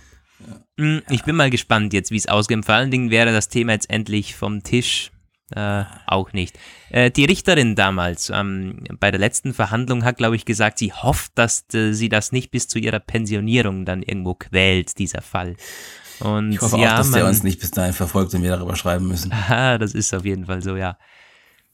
[0.46, 1.00] Ja.
[1.10, 2.64] Ich bin mal gespannt jetzt, wie es ausgeht.
[2.64, 5.10] Vor allen Dingen wäre das Thema jetzt endlich vom Tisch.
[5.50, 6.58] Äh, auch nicht.
[6.90, 11.32] Äh, die Richterin damals ähm, bei der letzten Verhandlung hat, glaube ich, gesagt, sie hofft,
[11.36, 15.56] dass äh, sie das nicht bis zu ihrer Pensionierung dann irgendwo quält, dieser Fall.
[16.20, 18.50] Und ich hoffe ja, auch, dass man, der uns nicht bis dahin verfolgt und wir
[18.50, 19.32] darüber schreiben müssen.
[19.32, 20.98] Aha, das ist auf jeden Fall so, ja.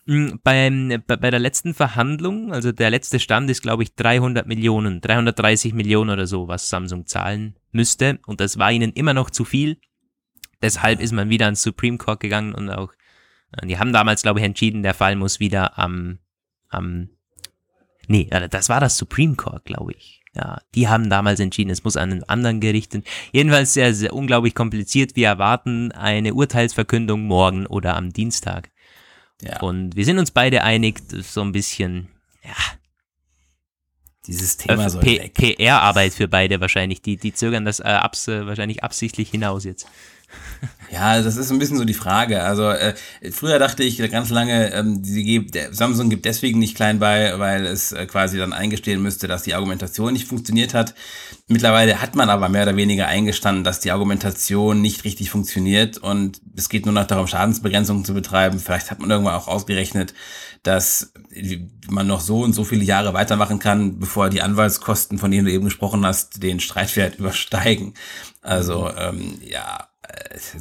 [0.06, 5.00] Hm, beim, bei der letzten Verhandlung, also der letzte Stand ist, glaube ich, 300 Millionen,
[5.00, 8.18] 330 Millionen oder so, was Samsung zahlen müsste.
[8.26, 9.78] Und das war ihnen immer noch zu viel.
[10.62, 12.92] Deshalb ist man wieder ans Supreme Court gegangen und auch,
[13.52, 16.18] äh, die haben damals, glaube ich, entschieden, der Fall muss wieder am,
[16.68, 17.10] am,
[18.06, 20.22] nee, äh, das war das Supreme Court, glaube ich.
[20.34, 22.98] Ja, die haben damals entschieden, es muss an einen anderen Gericht.
[23.30, 25.14] Jedenfalls sehr, sehr unglaublich kompliziert.
[25.14, 28.70] Wir erwarten eine Urteilsverkündung morgen oder am Dienstag.
[29.42, 29.60] Ja.
[29.60, 32.08] Und wir sind uns beide einig, so ein bisschen,
[32.42, 32.56] ja.
[34.26, 37.02] Dieses Thema soll P PR-Arbeit für beide wahrscheinlich.
[37.02, 39.86] Die, die zögern das äh, abs äh, wahrscheinlich absichtlich hinaus jetzt.
[40.94, 42.44] Ja, das ist ein bisschen so die Frage.
[42.44, 42.94] Also äh,
[43.32, 47.66] früher dachte ich ganz lange, ähm, die, der Samsung gibt deswegen nicht klein bei, weil
[47.66, 50.94] es äh, quasi dann eingestehen müsste, dass die Argumentation nicht funktioniert hat.
[51.48, 56.40] Mittlerweile hat man aber mehr oder weniger eingestanden, dass die Argumentation nicht richtig funktioniert und
[56.56, 58.60] es geht nur noch darum, Schadensbegrenzung zu betreiben.
[58.60, 60.14] Vielleicht hat man irgendwann auch ausgerechnet,
[60.62, 61.12] dass
[61.88, 65.52] man noch so und so viele Jahre weitermachen kann, bevor die Anwaltskosten, von denen du
[65.52, 67.94] eben gesprochen hast, den Streitwert übersteigen.
[68.42, 69.88] Also ähm, ja,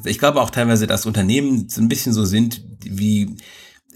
[0.06, 3.38] ich glaube auch teilweise, dass Unternehmen so ein bisschen so sind wie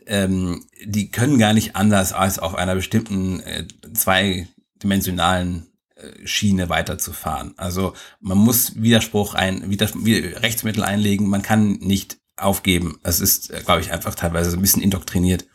[0.07, 7.53] ähm, die können gar nicht anders als auf einer bestimmten äh, zweidimensionalen äh, Schiene weiterzufahren.
[7.57, 12.99] Also man muss Widerspruch ein, Widers Rechtsmittel einlegen, man kann nicht aufgeben.
[13.03, 15.45] Es ist, äh, glaube ich, einfach teilweise so ein bisschen indoktriniert.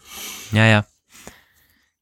[0.53, 0.85] Ja, ja.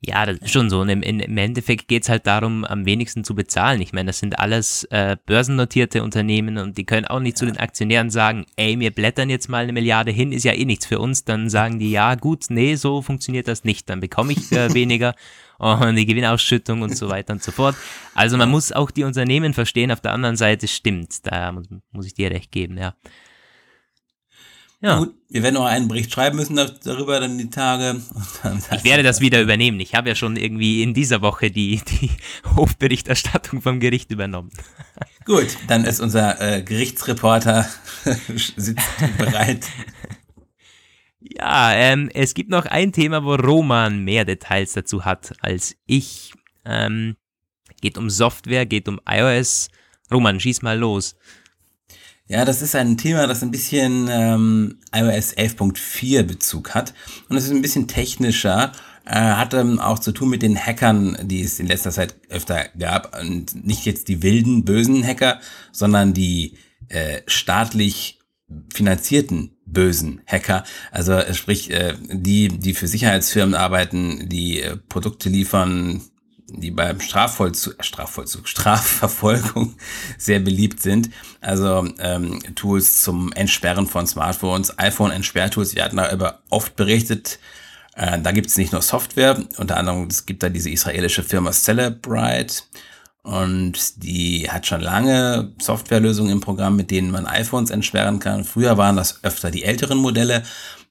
[0.02, 0.80] Ja, das ist schon so.
[0.80, 3.82] Und im, im Endeffekt geht es halt darum, am wenigsten zu bezahlen.
[3.82, 7.58] Ich meine, das sind alles äh, börsennotierte Unternehmen und die können auch nicht zu den
[7.58, 11.00] Aktionären sagen, ey, wir blättern jetzt mal eine Milliarde hin, ist ja eh nichts für
[11.00, 11.24] uns.
[11.24, 13.90] Dann sagen die, ja, gut, nee, so funktioniert das nicht.
[13.90, 15.14] Dann bekomme ich äh, weniger
[15.58, 17.76] und die Gewinnausschüttung und so weiter und so fort.
[18.14, 19.92] Also man muss auch die Unternehmen verstehen.
[19.92, 21.26] Auf der anderen Seite stimmt.
[21.26, 22.94] Da muss, muss ich dir recht geben, ja.
[24.82, 24.98] Ja.
[24.98, 28.00] Gut, wir werden noch einen Bericht schreiben müssen darüber dann die Tage.
[28.74, 29.78] ich werde das wieder übernehmen.
[29.78, 32.10] Ich habe ja schon irgendwie in dieser Woche die, die
[32.56, 34.50] Hofberichterstattung vom Gericht übernommen.
[35.26, 37.68] Gut, dann ist unser äh, Gerichtsreporter
[39.18, 39.66] bereit.
[41.20, 46.32] Ja, ähm, es gibt noch ein Thema, wo Roman mehr Details dazu hat als ich.
[46.64, 47.16] Ähm,
[47.82, 49.68] geht um Software, geht um iOS.
[50.10, 51.16] Roman, schieß mal los.
[52.30, 56.94] Ja, das ist ein Thema, das ein bisschen ähm, iOS 11.4 Bezug hat.
[57.28, 58.70] Und es ist ein bisschen technischer,
[59.04, 62.66] äh, hat ähm, auch zu tun mit den Hackern, die es in letzter Zeit öfter
[62.78, 63.20] gab.
[63.20, 65.40] Und nicht jetzt die wilden, bösen Hacker,
[65.72, 68.20] sondern die äh, staatlich
[68.72, 70.62] finanzierten bösen Hacker,
[70.92, 76.00] also äh, sprich äh, die, die für Sicherheitsfirmen arbeiten, die äh, Produkte liefern,
[76.52, 79.74] die beim Strafvollzug, Strafvollzug, Strafverfolgung
[80.18, 81.10] sehr beliebt sind.
[81.40, 85.74] Also ähm, Tools zum Entsperren von Smartphones, iPhone-Entsperrtools.
[85.74, 87.38] Wir hatten darüber oft berichtet.
[87.94, 91.52] Äh, da gibt es nicht nur Software, unter anderem es gibt da diese israelische Firma
[91.52, 92.62] Celebrite
[93.22, 98.44] und die hat schon lange Softwarelösungen im Programm, mit denen man iPhones entsperren kann.
[98.44, 100.42] Früher waren das öfter die älteren Modelle.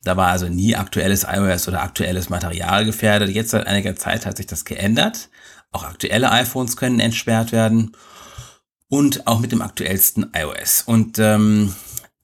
[0.04, 3.30] Da war also nie aktuelles iOS oder aktuelles Material gefährdet.
[3.30, 5.30] Jetzt seit einiger Zeit hat sich das geändert.
[5.72, 7.96] Auch aktuelle iPhones können entsperrt werden
[8.88, 10.84] und auch mit dem aktuellsten iOS.
[10.84, 11.76] Und ähm,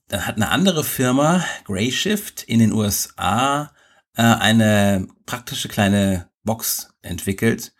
[0.08, 3.72] dann hat eine andere Firma, Grayshift, in den USA
[4.16, 7.74] äh, eine praktische kleine Box entwickelt.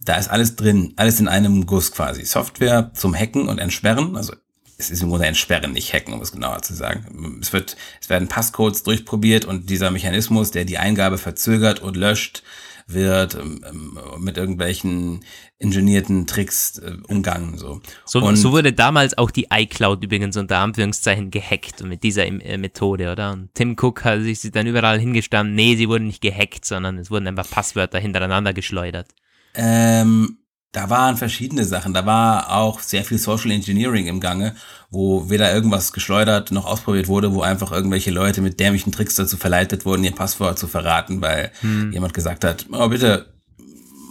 [0.00, 2.24] Da ist alles drin, alles in einem Guss quasi.
[2.24, 4.34] Software zum Hacken und Entsperren, also
[4.78, 7.38] es ist im Grunde entsperren, nicht hacken, um es genauer zu sagen.
[7.40, 12.42] Es wird, es werden Passcodes durchprobiert und dieser Mechanismus, der die Eingabe verzögert und löscht,
[12.88, 15.24] wird ähm, ähm, mit irgendwelchen
[15.58, 17.58] ingenierten Tricks äh, umgangen.
[17.58, 17.80] So.
[18.04, 22.56] So, und, so wurde damals auch die iCloud übrigens unter Anführungszeichen gehackt mit dieser äh,
[22.58, 23.32] Methode, oder?
[23.32, 27.10] Und Tim Cook hat sich dann überall hingestanden, nee, sie wurden nicht gehackt, sondern es
[27.10, 29.08] wurden einfach Passwörter hintereinander geschleudert.
[29.54, 30.38] Ähm,
[30.72, 31.94] da waren verschiedene Sachen.
[31.94, 34.54] Da war auch sehr viel Social Engineering im Gange,
[34.90, 39.36] wo weder irgendwas geschleudert noch ausprobiert wurde, wo einfach irgendwelche Leute mit dämlichen Tricks dazu
[39.36, 41.92] verleitet wurden, ihr Passwort zu verraten, weil hm.
[41.92, 43.32] jemand gesagt hat, oh bitte,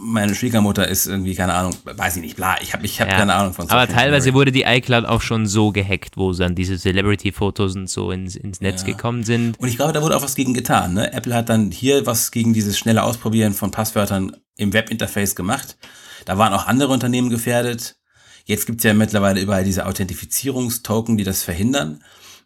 [0.05, 3.17] meine Schwiegermutter ist irgendwie, keine Ahnung, weiß ich nicht, bla, ich habe ich hab ja.
[3.17, 6.55] keine Ahnung von Social Aber teilweise wurde die iCloud auch schon so gehackt, wo dann
[6.55, 8.87] diese Celebrity-Fotos und so ins, ins Netz ja.
[8.87, 9.59] gekommen sind.
[9.59, 10.93] Und ich glaube, da wurde auch was gegen getan.
[10.93, 11.11] Ne?
[11.13, 15.77] Apple hat dann hier was gegen dieses schnelle Ausprobieren von Passwörtern im Webinterface gemacht.
[16.25, 17.97] Da waren auch andere Unternehmen gefährdet.
[18.45, 22.03] Jetzt gibt's ja mittlerweile überall diese Authentifizierungstoken, die das verhindern.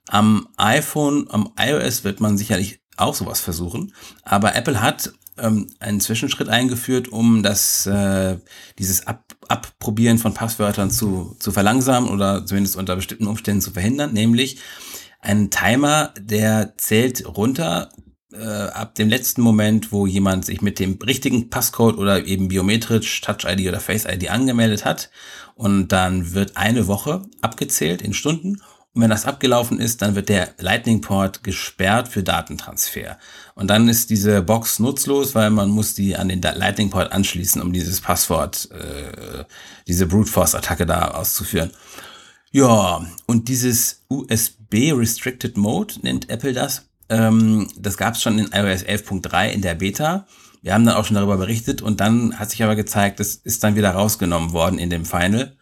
[0.07, 3.93] Am iPhone, am iOS wird man sicherlich auch sowas versuchen.
[4.23, 8.37] Aber Apple hat ähm, einen Zwischenschritt eingeführt, um das, äh,
[8.77, 14.13] dieses Ab Abprobieren von Passwörtern zu, zu verlangsamen oder zumindest unter bestimmten Umständen zu verhindern,
[14.13, 14.59] nämlich
[15.21, 17.89] einen Timer, der zählt runter
[18.33, 23.21] äh, ab dem letzten Moment, wo jemand sich mit dem richtigen Passcode oder eben biometrisch
[23.21, 25.09] Touch ID oder Face ID angemeldet hat.
[25.55, 28.61] Und dann wird eine Woche abgezählt in Stunden.
[28.93, 33.17] Und wenn das abgelaufen ist, dann wird der Lightning Port gesperrt für Datentransfer.
[33.55, 37.61] Und dann ist diese Box nutzlos, weil man muss die an den Lightning Port anschließen,
[37.61, 39.43] um dieses Passwort, äh,
[39.87, 41.71] diese Brute Force Attacke da auszuführen.
[42.51, 46.88] Ja, und dieses USB Restricted Mode nennt Apple das.
[47.09, 50.27] Ähm, das gab es schon in iOS 11.3 in der Beta.
[50.61, 53.63] Wir haben dann auch schon darüber berichtet und dann hat sich aber gezeigt, das ist
[53.63, 55.55] dann wieder rausgenommen worden in dem Final.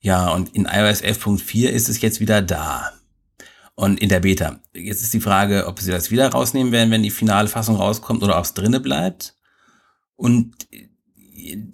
[0.00, 2.92] Ja, und in iOS 11.4 ist es jetzt wieder da.
[3.74, 4.60] Und in der Beta.
[4.74, 8.22] Jetzt ist die Frage, ob sie das wieder rausnehmen werden, wenn die finale Fassung rauskommt
[8.22, 9.34] oder ob es drinne bleibt.
[10.16, 10.66] Und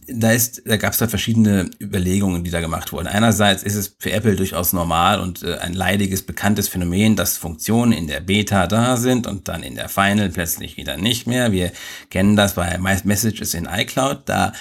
[0.07, 3.07] da ist, da gab es da verschiedene Überlegungen, die da gemacht wurden.
[3.07, 7.93] Einerseits ist es für Apple durchaus normal und äh, ein leidiges, bekanntes Phänomen, dass Funktionen
[7.93, 11.53] in der Beta da sind und dann in der Final plötzlich wieder nicht mehr.
[11.53, 11.73] Wir
[12.11, 14.23] kennen das bei My Messages in iCloud.
[14.27, 14.53] Da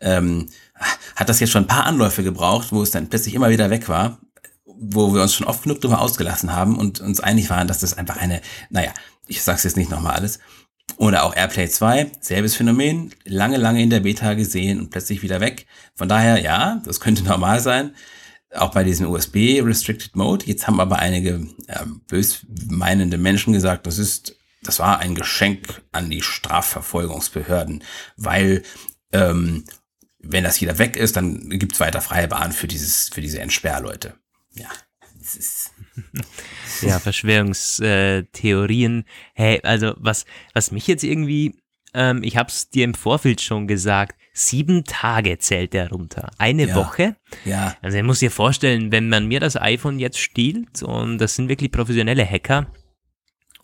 [0.00, 0.48] ähm,
[1.16, 3.88] hat das jetzt schon ein paar Anläufe gebraucht, wo es dann plötzlich immer wieder weg
[3.88, 4.18] war,
[4.66, 7.96] wo wir uns schon oft genug darüber ausgelassen haben und uns einig waren, dass das
[7.96, 8.92] einfach eine, naja,
[9.26, 10.40] ich sag's jetzt nicht nochmal alles,
[10.96, 15.40] oder auch AirPlay 2, selbes Phänomen, lange, lange in der Beta gesehen und plötzlich wieder
[15.40, 15.66] weg.
[15.94, 17.94] Von daher, ja, das könnte normal sein.
[18.54, 20.46] Auch bei diesem USB Restricted Mode.
[20.46, 25.82] Jetzt haben aber einige äh, bös meinende Menschen gesagt, das ist, das war ein Geschenk
[25.90, 27.82] an die Strafverfolgungsbehörden,
[28.16, 28.62] weil
[29.12, 29.64] ähm,
[30.18, 34.14] wenn das wieder weg ist, dann gibt's weiter freie Bahn für dieses, für diese Entsperrleute.
[34.54, 34.68] Ja,
[35.20, 35.70] das ist
[36.82, 39.04] ja, Verschwörungstheorien.
[39.34, 41.56] Hey, also was, was mich jetzt irgendwie,
[41.94, 46.30] ähm, ich hab's dir im Vorfeld schon gesagt, sieben Tage zählt der runter.
[46.38, 46.76] Eine Ja.
[46.76, 47.16] Woche.
[47.44, 51.36] ja, Also ich muss dir vorstellen, wenn man mir das iPhone jetzt stiehlt und das
[51.36, 52.66] sind wirklich professionelle Hacker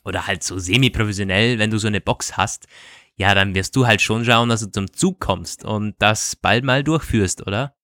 [0.05, 2.67] oder halt so semi-professionell, wenn du so eine Box hast,
[3.17, 6.65] ja, dann wirst du halt schon schauen, dass du zum Zug kommst und das bald
[6.65, 7.75] mal durchführst, oder?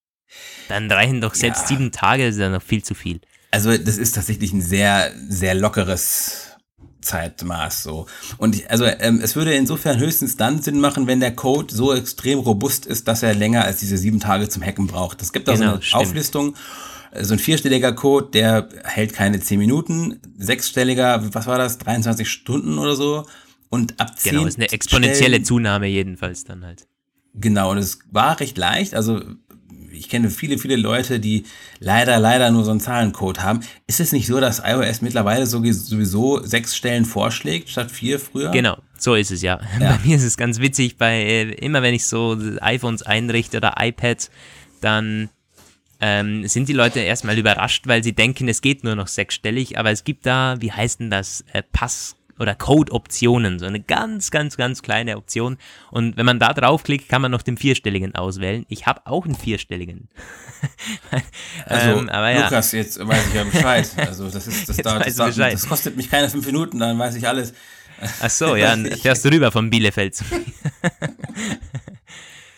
[0.68, 1.66] Dann reichen doch selbst Ja.
[1.68, 3.20] sieben Tage, das ist ja noch viel zu viel.
[3.56, 6.42] Also das ist tatsächlich ein sehr, sehr lockeres
[7.00, 8.06] Zeitmaß so.
[8.38, 11.94] Und ich, also ähm, es würde insofern höchstens dann Sinn machen, wenn der Code so
[11.94, 15.22] extrem robust ist, dass er länger als diese sieben Tage zum Hacken braucht.
[15.22, 16.02] Es gibt da so Genau, eine stimmt.
[16.02, 16.54] Auflistung.
[17.12, 20.20] äh, So ein vierstelliger Code, der hält keine zehn Minuten.
[20.36, 21.78] Sechsstelliger, was war das?
[21.78, 23.24] 23 Stunden oder so.
[23.68, 26.86] Und ab zehn Genau, ist eine exponentielle Stellen- Zunahme jedenfalls dann halt.
[27.34, 28.94] Genau, und es war recht leicht.
[28.94, 29.22] Also
[29.96, 31.44] ich kenne viele, viele Leute, die
[31.80, 33.60] leider, leider nur so einen Zahlencode haben.
[33.86, 38.50] Ist es nicht so, dass iOS mittlerweile so- sowieso sechs Stellen vorschlägt, statt vier früher?
[38.50, 39.60] Genau, so ist es ja.
[39.80, 39.92] Ja.
[39.96, 43.74] Bei mir ist es ganz witzig, bei äh, immer wenn ich so iPhones einrichte oder
[43.78, 44.30] iPads,
[44.80, 45.30] dann
[46.00, 49.90] ähm, sind die Leute erstmal überrascht, weil sie denken, es geht nur noch sechsstellig, aber
[49.90, 54.56] es gibt da, wie heißt denn das, äh, Pass- oder Code-Optionen, so eine ganz, ganz,
[54.56, 55.56] ganz kleine Option.
[55.90, 58.66] Und wenn man da draufklickt, kann man noch den vierstelligen auswählen.
[58.68, 60.08] Ich habe auch einen vierstelligen.
[61.66, 62.44] Also, Ähm, aber ja.
[62.44, 63.88] Lukas, jetzt weiß ich ja Bescheid.
[63.96, 65.52] Also, das ist, das, dauert, das, Bescheid.
[65.52, 67.52] das kostet mich keine fünf Minuten, dann weiß ich alles.
[68.20, 70.14] Ach so, ja, dann fährst du rüber von Bielefeld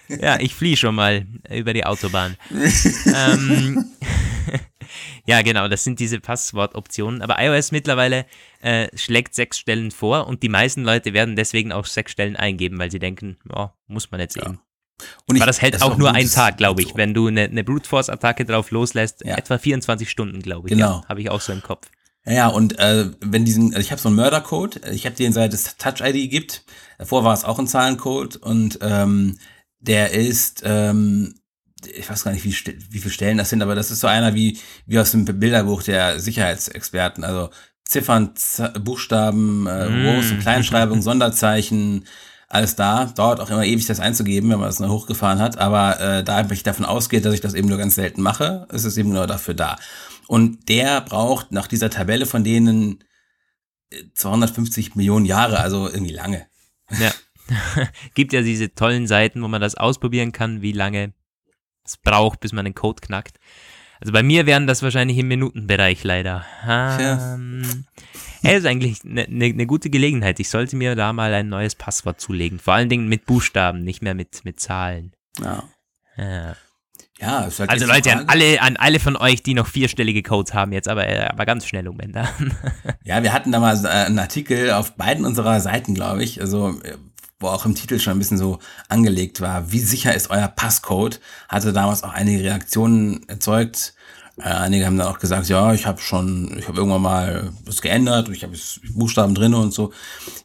[0.09, 2.37] ja, ich fliehe schon mal über die Autobahn.
[2.51, 3.85] ähm,
[5.29, 7.21] ja, genau, das sind diese Passwortoptionen.
[7.23, 8.25] Aber iOS mittlerweile
[8.63, 12.79] äh, schlägt sechs Stellen vor und die meisten Leute werden deswegen auch sechs Stellen eingeben,
[12.79, 14.59] weil sie denken, ja, muss man jetzt eben.
[15.27, 16.89] Und ich, Aber das hält ist auch nur einen Tag, glaube ich.
[16.89, 16.99] Intro.
[16.99, 19.37] Wenn du eine, eine Brute Force Attacke drauf loslässt, Ja.
[19.37, 20.75] etwa 24 Stunden, glaube ich.
[20.75, 21.03] Genau.
[21.03, 21.89] Ja, Habe ich auch so im Kopf.
[22.25, 25.33] Ja, ja, und äh, wenn diesen, also ich habe so einen Mördercode, ich habe den
[25.33, 26.65] seit es Touch ID gibt.
[26.99, 29.39] Davor war es auch ein Zahlencode und ähm,
[29.79, 31.35] der ist, ähm,
[31.87, 32.55] ich weiß gar nicht, wie,
[32.91, 35.83] wie viele Stellen das sind, aber das ist so einer wie wie aus dem Bilderbuch
[35.83, 37.25] der Sicherheitsexperten.
[37.25, 37.51] Also
[37.85, 40.07] Ziffern, Z Buchstaben, äh, Mm.
[40.07, 42.05] Groß- und Kleinschreibung, Sonderzeichen,
[42.49, 43.07] alles da.
[43.07, 45.59] Dauert auch immer ewig, das einzugeben, wenn man das neu hochgefahren hat.
[45.59, 48.85] Aber äh, da ich davon ausgehe, dass ich das eben nur ganz selten mache, ist
[48.85, 49.79] es eben nur dafür da.
[50.27, 53.05] Und der braucht nach dieser Tabelle von denen
[53.91, 56.47] äh, 250 Millionen Jahre, also irgendwie lange.
[56.99, 57.13] Ja.
[58.15, 61.15] Gibt ja diese tollen Seiten, wo man das ausprobieren kann, wie lange
[61.89, 63.39] es braucht, bis man den Code knackt.
[64.01, 66.45] Also bei mir wären das wahrscheinlich im Minutenbereich leider.
[66.65, 67.85] Ähm,
[68.43, 70.39] hey, ist eigentlich eine ne, ne gute Gelegenheit.
[70.39, 72.61] Ich sollte mir da mal ein neues Passwort zulegen.
[72.61, 75.13] Vor allen Dingen mit Buchstaben, nicht mehr mit, mit Zahlen.
[75.41, 75.65] Ja,
[76.17, 76.55] Ja.
[77.19, 80.73] ja halt Also Leute, an alle, an alle von euch, die noch vierstellige Codes haben,
[80.73, 82.57] jetzt aber, äh, aber ganz schnell um dann.
[83.03, 86.81] Ja, wir hatten da mal äh, einen Artikel auf beiden unserer Seiten, glaube ich, also
[86.83, 86.97] äh,
[87.41, 91.21] wo auch im Titel schon ein bisschen so angelegt war, wie sicher ist euer Passcode,
[91.49, 93.95] hatte damals auch einige Reaktionen erzeugt.
[94.39, 97.83] Äh, einige haben dann auch gesagt, ja, ich habe schon, ich habe irgendwann mal was
[97.83, 98.57] geändert und ich habe
[98.95, 99.93] Buchstaben drin und so.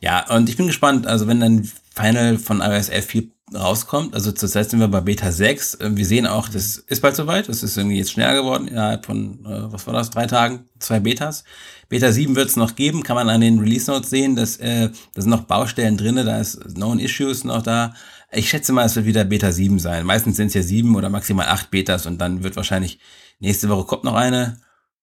[0.01, 4.69] Ja, und ich bin gespannt, also wenn dann Final von iOS 11.4 rauskommt, also zurzeit
[4.69, 7.77] sind wir bei Beta 6, äh, wir sehen auch, das ist bald soweit, das ist
[7.77, 11.43] irgendwie jetzt schneller geworden, innerhalb von, äh, was war das, drei Tagen, zwei Betas.
[11.89, 14.89] Beta 7 wird es noch geben, kann man an den Release Notes sehen, dass äh,
[15.13, 17.93] da sind noch Baustellen drinne, da ist Known Issues noch da.
[18.31, 20.05] Ich schätze mal, es wird wieder Beta 7 sein.
[20.05, 22.99] Meistens sind es ja sieben oder maximal acht Betas und dann wird wahrscheinlich
[23.39, 24.57] nächste Woche kommt noch eine,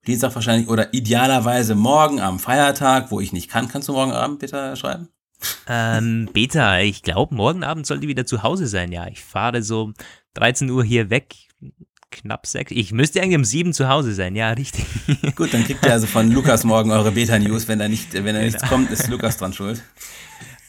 [0.07, 3.68] Dienstag wahrscheinlich oder idealerweise morgen am Feiertag, wo ich nicht kann.
[3.68, 5.11] Kannst du morgen Abend Beta schreiben?
[5.68, 9.07] Ähm, Beta, ich glaube, morgen Abend sollte wieder zu Hause sein, ja.
[9.09, 9.93] Ich fahre so
[10.34, 11.34] 13 Uhr hier weg.
[12.11, 12.72] knapp sechs.
[12.72, 14.84] Ich müsste eigentlich um sieben zu Hause sein, ja, richtig.
[15.36, 17.68] Gut, dann kriegt ihr also von Lukas morgen eure Beta-News.
[17.68, 19.82] Wenn da nicht, wenn da nichts kommt, ist Lukas dran schuld.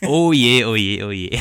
[0.03, 1.39] Oh je, oh je, oh je.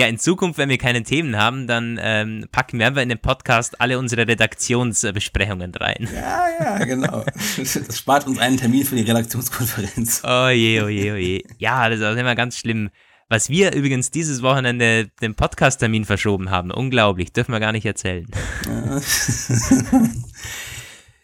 [0.00, 3.18] Ja, in Zukunft, wenn wir keine Themen haben, dann ähm, packen wir einfach in den
[3.18, 6.08] Podcast alle unsere Redaktionsbesprechungen rein.
[6.14, 7.26] Ja, ja, genau.
[7.58, 10.22] Das spart uns einen Termin für die Redaktionskonferenz.
[10.24, 11.44] Oh je, oh je, oh je.
[11.58, 12.88] Ja, das ist immer ganz schlimm.
[13.28, 18.26] Was wir übrigens dieses Wochenende den Podcast-Termin verschoben haben, unglaublich, dürfen wir gar nicht erzählen.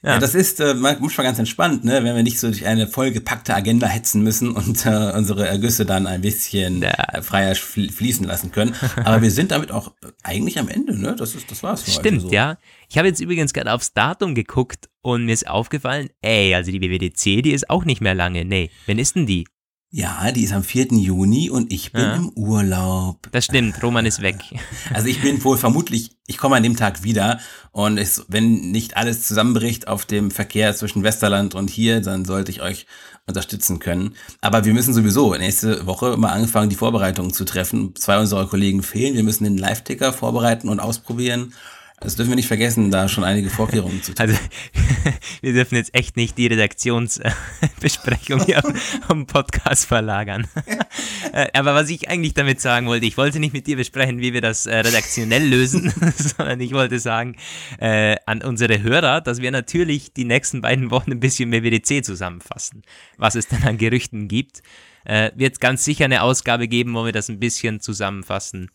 [0.06, 0.20] Ja.
[0.20, 2.04] Das ist äh, manchmal ganz entspannt, ne?
[2.04, 6.06] wenn wir nicht so durch eine vollgepackte Agenda hetzen müssen und äh, unsere Ergüsse dann
[6.06, 7.22] ein bisschen ja.
[7.22, 8.72] freier fließen lassen können.
[9.04, 9.92] Aber wir sind damit auch
[10.22, 11.16] eigentlich am Ende, ne?
[11.18, 12.30] Das ist, das war's für Stimmt, so.
[12.30, 12.56] ja.
[12.88, 16.80] Ich habe jetzt übrigens gerade aufs Datum geguckt und mir ist aufgefallen, ey, also die
[16.80, 18.44] WWDC, die ist auch nicht mehr lange.
[18.44, 19.44] Nee, wann ist denn die?
[19.90, 20.88] Ja, die ist am 4.
[20.92, 22.16] Juni und ich bin ja.
[22.16, 23.28] im Urlaub.
[23.30, 24.36] Das stimmt, Roman ist weg.
[24.92, 27.38] Also ich bin wohl vermutlich, ich komme an dem Tag wieder
[27.72, 32.50] und es, wenn nicht alles zusammenbricht auf dem Verkehr zwischen Westerland und hier, dann sollte
[32.50, 32.86] ich euch
[33.26, 34.14] unterstützen können.
[34.40, 37.94] Aber wir müssen sowieso nächste Woche mal angefangen, die Vorbereitungen zu treffen.
[37.96, 39.14] Zwei unserer Kollegen fehlen.
[39.14, 41.52] Wir müssen den Live-Ticker vorbereiten und ausprobieren.
[42.00, 44.36] Das dürfen wir nicht vergessen, da schon einige Vorkehrungen zu treffen.
[44.36, 48.62] Also, wir dürfen jetzt echt nicht die Redaktionsbesprechung hier
[49.08, 50.46] am Podcast verlagern.
[51.32, 54.32] Äh, aber was ich eigentlich damit sagen wollte, ich wollte nicht mit dir besprechen, wie
[54.32, 57.36] wir das äh, redaktionell lösen, sondern ich wollte sagen
[57.78, 62.04] äh, an unsere Hörer, dass wir natürlich die nächsten beiden Wochen ein bisschen mehr WDC
[62.04, 62.82] zusammenfassen,
[63.18, 64.62] was es dann an Gerüchten gibt.
[65.04, 68.70] Äh, wird ganz sicher eine Ausgabe geben, wo wir das ein bisschen zusammenfassen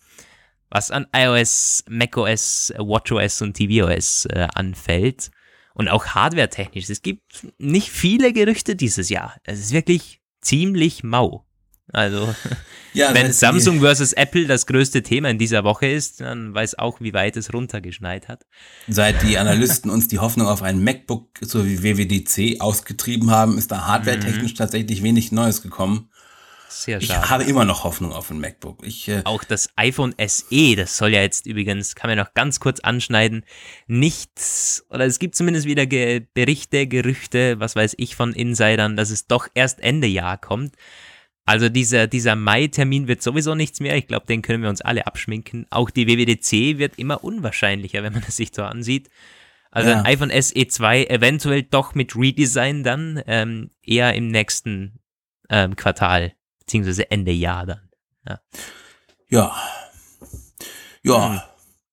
[0.72, 5.30] was an iOS, macOS, WatchOS und tvOS äh, anfällt.
[5.74, 6.90] Und auch hardware-technisch.
[6.90, 9.36] Es gibt nicht viele Gerüchte dieses Jahr.
[9.44, 11.46] Es ist wirklich ziemlich mau.
[11.94, 12.34] Also,
[12.94, 17.02] ja, wenn Samsung versus Apple das größte Thema in dieser Woche ist, dann weiß auch,
[17.02, 18.46] wie weit es runtergeschneit hat.
[18.88, 23.72] Seit die Analysten uns die Hoffnung auf ein MacBook so wie WWDC ausgetrieben haben, ist
[23.72, 24.58] da hardware-technisch mhm.
[24.58, 26.10] tatsächlich wenig Neues gekommen.
[26.72, 27.22] Sehr schade.
[27.24, 28.86] Ich habe immer noch Hoffnung auf ein MacBook.
[28.86, 32.60] Ich, äh auch das iPhone SE, das soll ja jetzt übrigens, kann man noch ganz
[32.60, 33.46] kurz anschneiden,
[33.88, 39.10] nichts, oder es gibt zumindest wieder Ge Berichte, Gerüchte, was weiß ich von Insidern, dass
[39.10, 40.76] es doch erst Ende Jahr kommt.
[41.46, 43.98] Also dieser, dieser Mai-Termin wird sowieso nichts mehr.
[43.98, 45.66] Ich glaube, den können wir uns alle abschminken.
[45.70, 49.10] Auch die WWDC wird immer unwahrscheinlicher, wenn man es sich so ansieht.
[49.72, 50.00] Also ja.
[50.00, 55.00] ein iPhone SE 2 eventuell doch mit Redesign dann ähm, eher im nächsten
[55.50, 57.90] ähm, Quartal beziehungsweise Ende Jahr dann.
[58.28, 58.40] Ja.
[59.30, 59.56] Ja.
[61.04, 61.30] Ja.
[61.30, 61.42] Hm.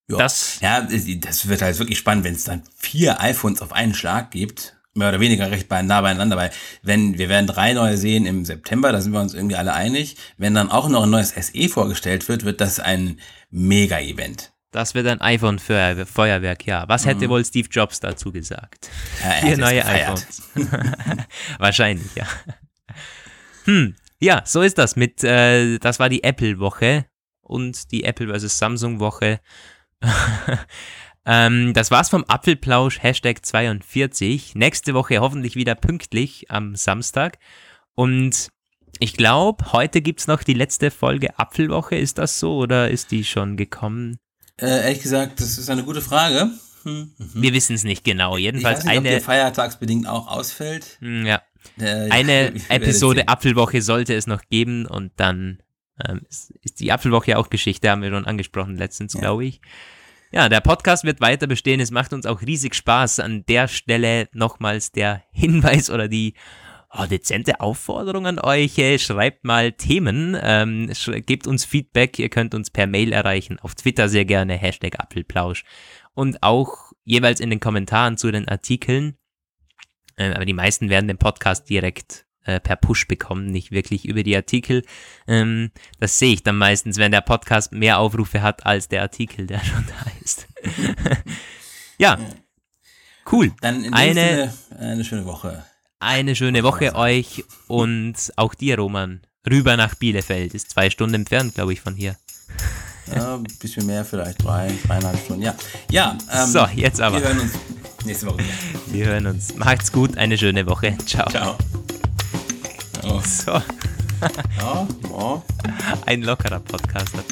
[0.08, 0.16] ja.
[0.18, 4.30] Das, ja, das wird halt wirklich spannend, wenn es dann vier iPhones auf einen Schlag
[4.30, 4.74] gibt.
[4.94, 6.50] Mehr oder weniger recht nah beieinander, weil
[6.82, 10.16] wenn wir werden drei neue sehen im September, da sind wir uns irgendwie alle einig.
[10.38, 14.52] Wenn dann auch noch ein neues SE vorgestellt wird, wird das ein Mega-Event.
[14.72, 16.84] Das wird ein iPhone-Feuerwerk, ja.
[16.88, 17.30] Was hätte mhm.
[17.30, 18.90] wohl Steve Jobs dazu gesagt?
[19.22, 20.42] Ja, Vier neue iPhones.
[21.58, 22.26] Wahrscheinlich, ja.
[23.64, 27.06] Hm, ja, so ist das mit, äh, das war die Apple-Woche
[27.40, 28.58] und die Apple vs.
[28.58, 29.40] Samsung-Woche.
[31.26, 34.54] ähm, das war's vom Apfelplausch, Hashtag 42.
[34.54, 37.38] Nächste Woche hoffentlich wieder pünktlich am Samstag.
[37.94, 38.48] Und
[39.00, 41.96] ich glaube, heute gibt's noch die letzte Folge Apfelwoche.
[41.96, 44.18] Ist das so oder ist die schon gekommen?
[44.56, 46.50] Äh, ehrlich gesagt, das ist eine gute Frage.
[46.82, 47.12] Hm.
[47.18, 47.30] Mhm.
[47.34, 48.36] Wir wissen es nicht genau.
[48.36, 49.08] Jedenfalls ich weiß nicht, eine.
[49.08, 50.98] Ob der feiertagsbedingt auch ausfällt.
[51.00, 51.42] Hm, ja.
[51.78, 55.62] Äh, Eine Episode Apfelwoche sollte es noch geben und dann
[56.06, 59.20] ähm, ist, ist, die Apfelwoche auch Geschichte, haben wir schon angesprochen letztens, ja.
[59.20, 59.60] glaube ich.
[60.30, 61.80] Ja, der Podcast wird weiter bestehen.
[61.80, 63.20] Es macht uns auch riesig Spaß.
[63.20, 66.34] An der Stelle nochmals der Hinweis oder die
[66.90, 68.74] oh, dezente Aufforderung an euch.
[69.02, 70.90] Schreibt mal Themen, ähm,
[71.26, 72.18] gebt uns Feedback.
[72.18, 73.58] Ihr könnt uns per Mail erreichen.
[73.60, 74.54] Auf Twitter sehr gerne.
[74.54, 75.64] Hashtag Apfelplausch.
[76.12, 79.16] Und auch jeweils in den Kommentaren zu den Artikeln.
[80.18, 84.22] Äh, aber die meisten werden den Podcast direkt äh, per Push bekommen, nicht wirklich über
[84.22, 84.82] die Artikel.
[85.26, 89.46] Ähm, das sehe ich dann meistens, wenn der Podcast mehr Aufrufe hat als der Artikel,
[89.46, 90.46] der schon da ist.
[91.98, 92.18] ja,
[93.30, 93.52] cool.
[93.60, 95.64] Dann in eine, Sinne, eine schöne Woche.
[96.00, 99.20] Eine schöne Woche euch und auch dir, Roman.
[99.48, 100.54] Rüber nach Bielefeld.
[100.54, 102.16] Ist zwei Stunden entfernt, glaube ich, von hier.
[103.14, 105.42] Ja, ein bisschen mehr, vielleicht drei, dreieinhalb Stunden.
[105.42, 105.54] Ja,
[105.90, 107.20] ja ähm, so, jetzt aber.
[107.20, 107.52] Wir hören uns
[108.08, 108.54] nächste Woche wieder.
[108.86, 109.54] Wir hören uns.
[109.54, 110.96] Macht's gut, eine schöne Woche.
[111.06, 111.28] Ciao.
[111.30, 111.56] Ciao.
[113.04, 113.20] Oh.
[113.20, 113.52] So.
[114.58, 115.42] ja, oh.
[116.06, 117.22] Ein lockerer Podcaster.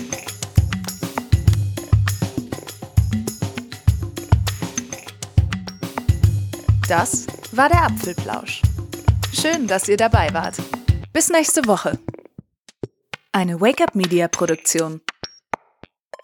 [6.89, 8.63] Das war der Apfelplausch.
[9.33, 10.57] Schön, dass ihr dabei wart.
[11.13, 11.99] Bis nächste Woche.
[13.33, 15.01] Eine Wake-up Media Produktion.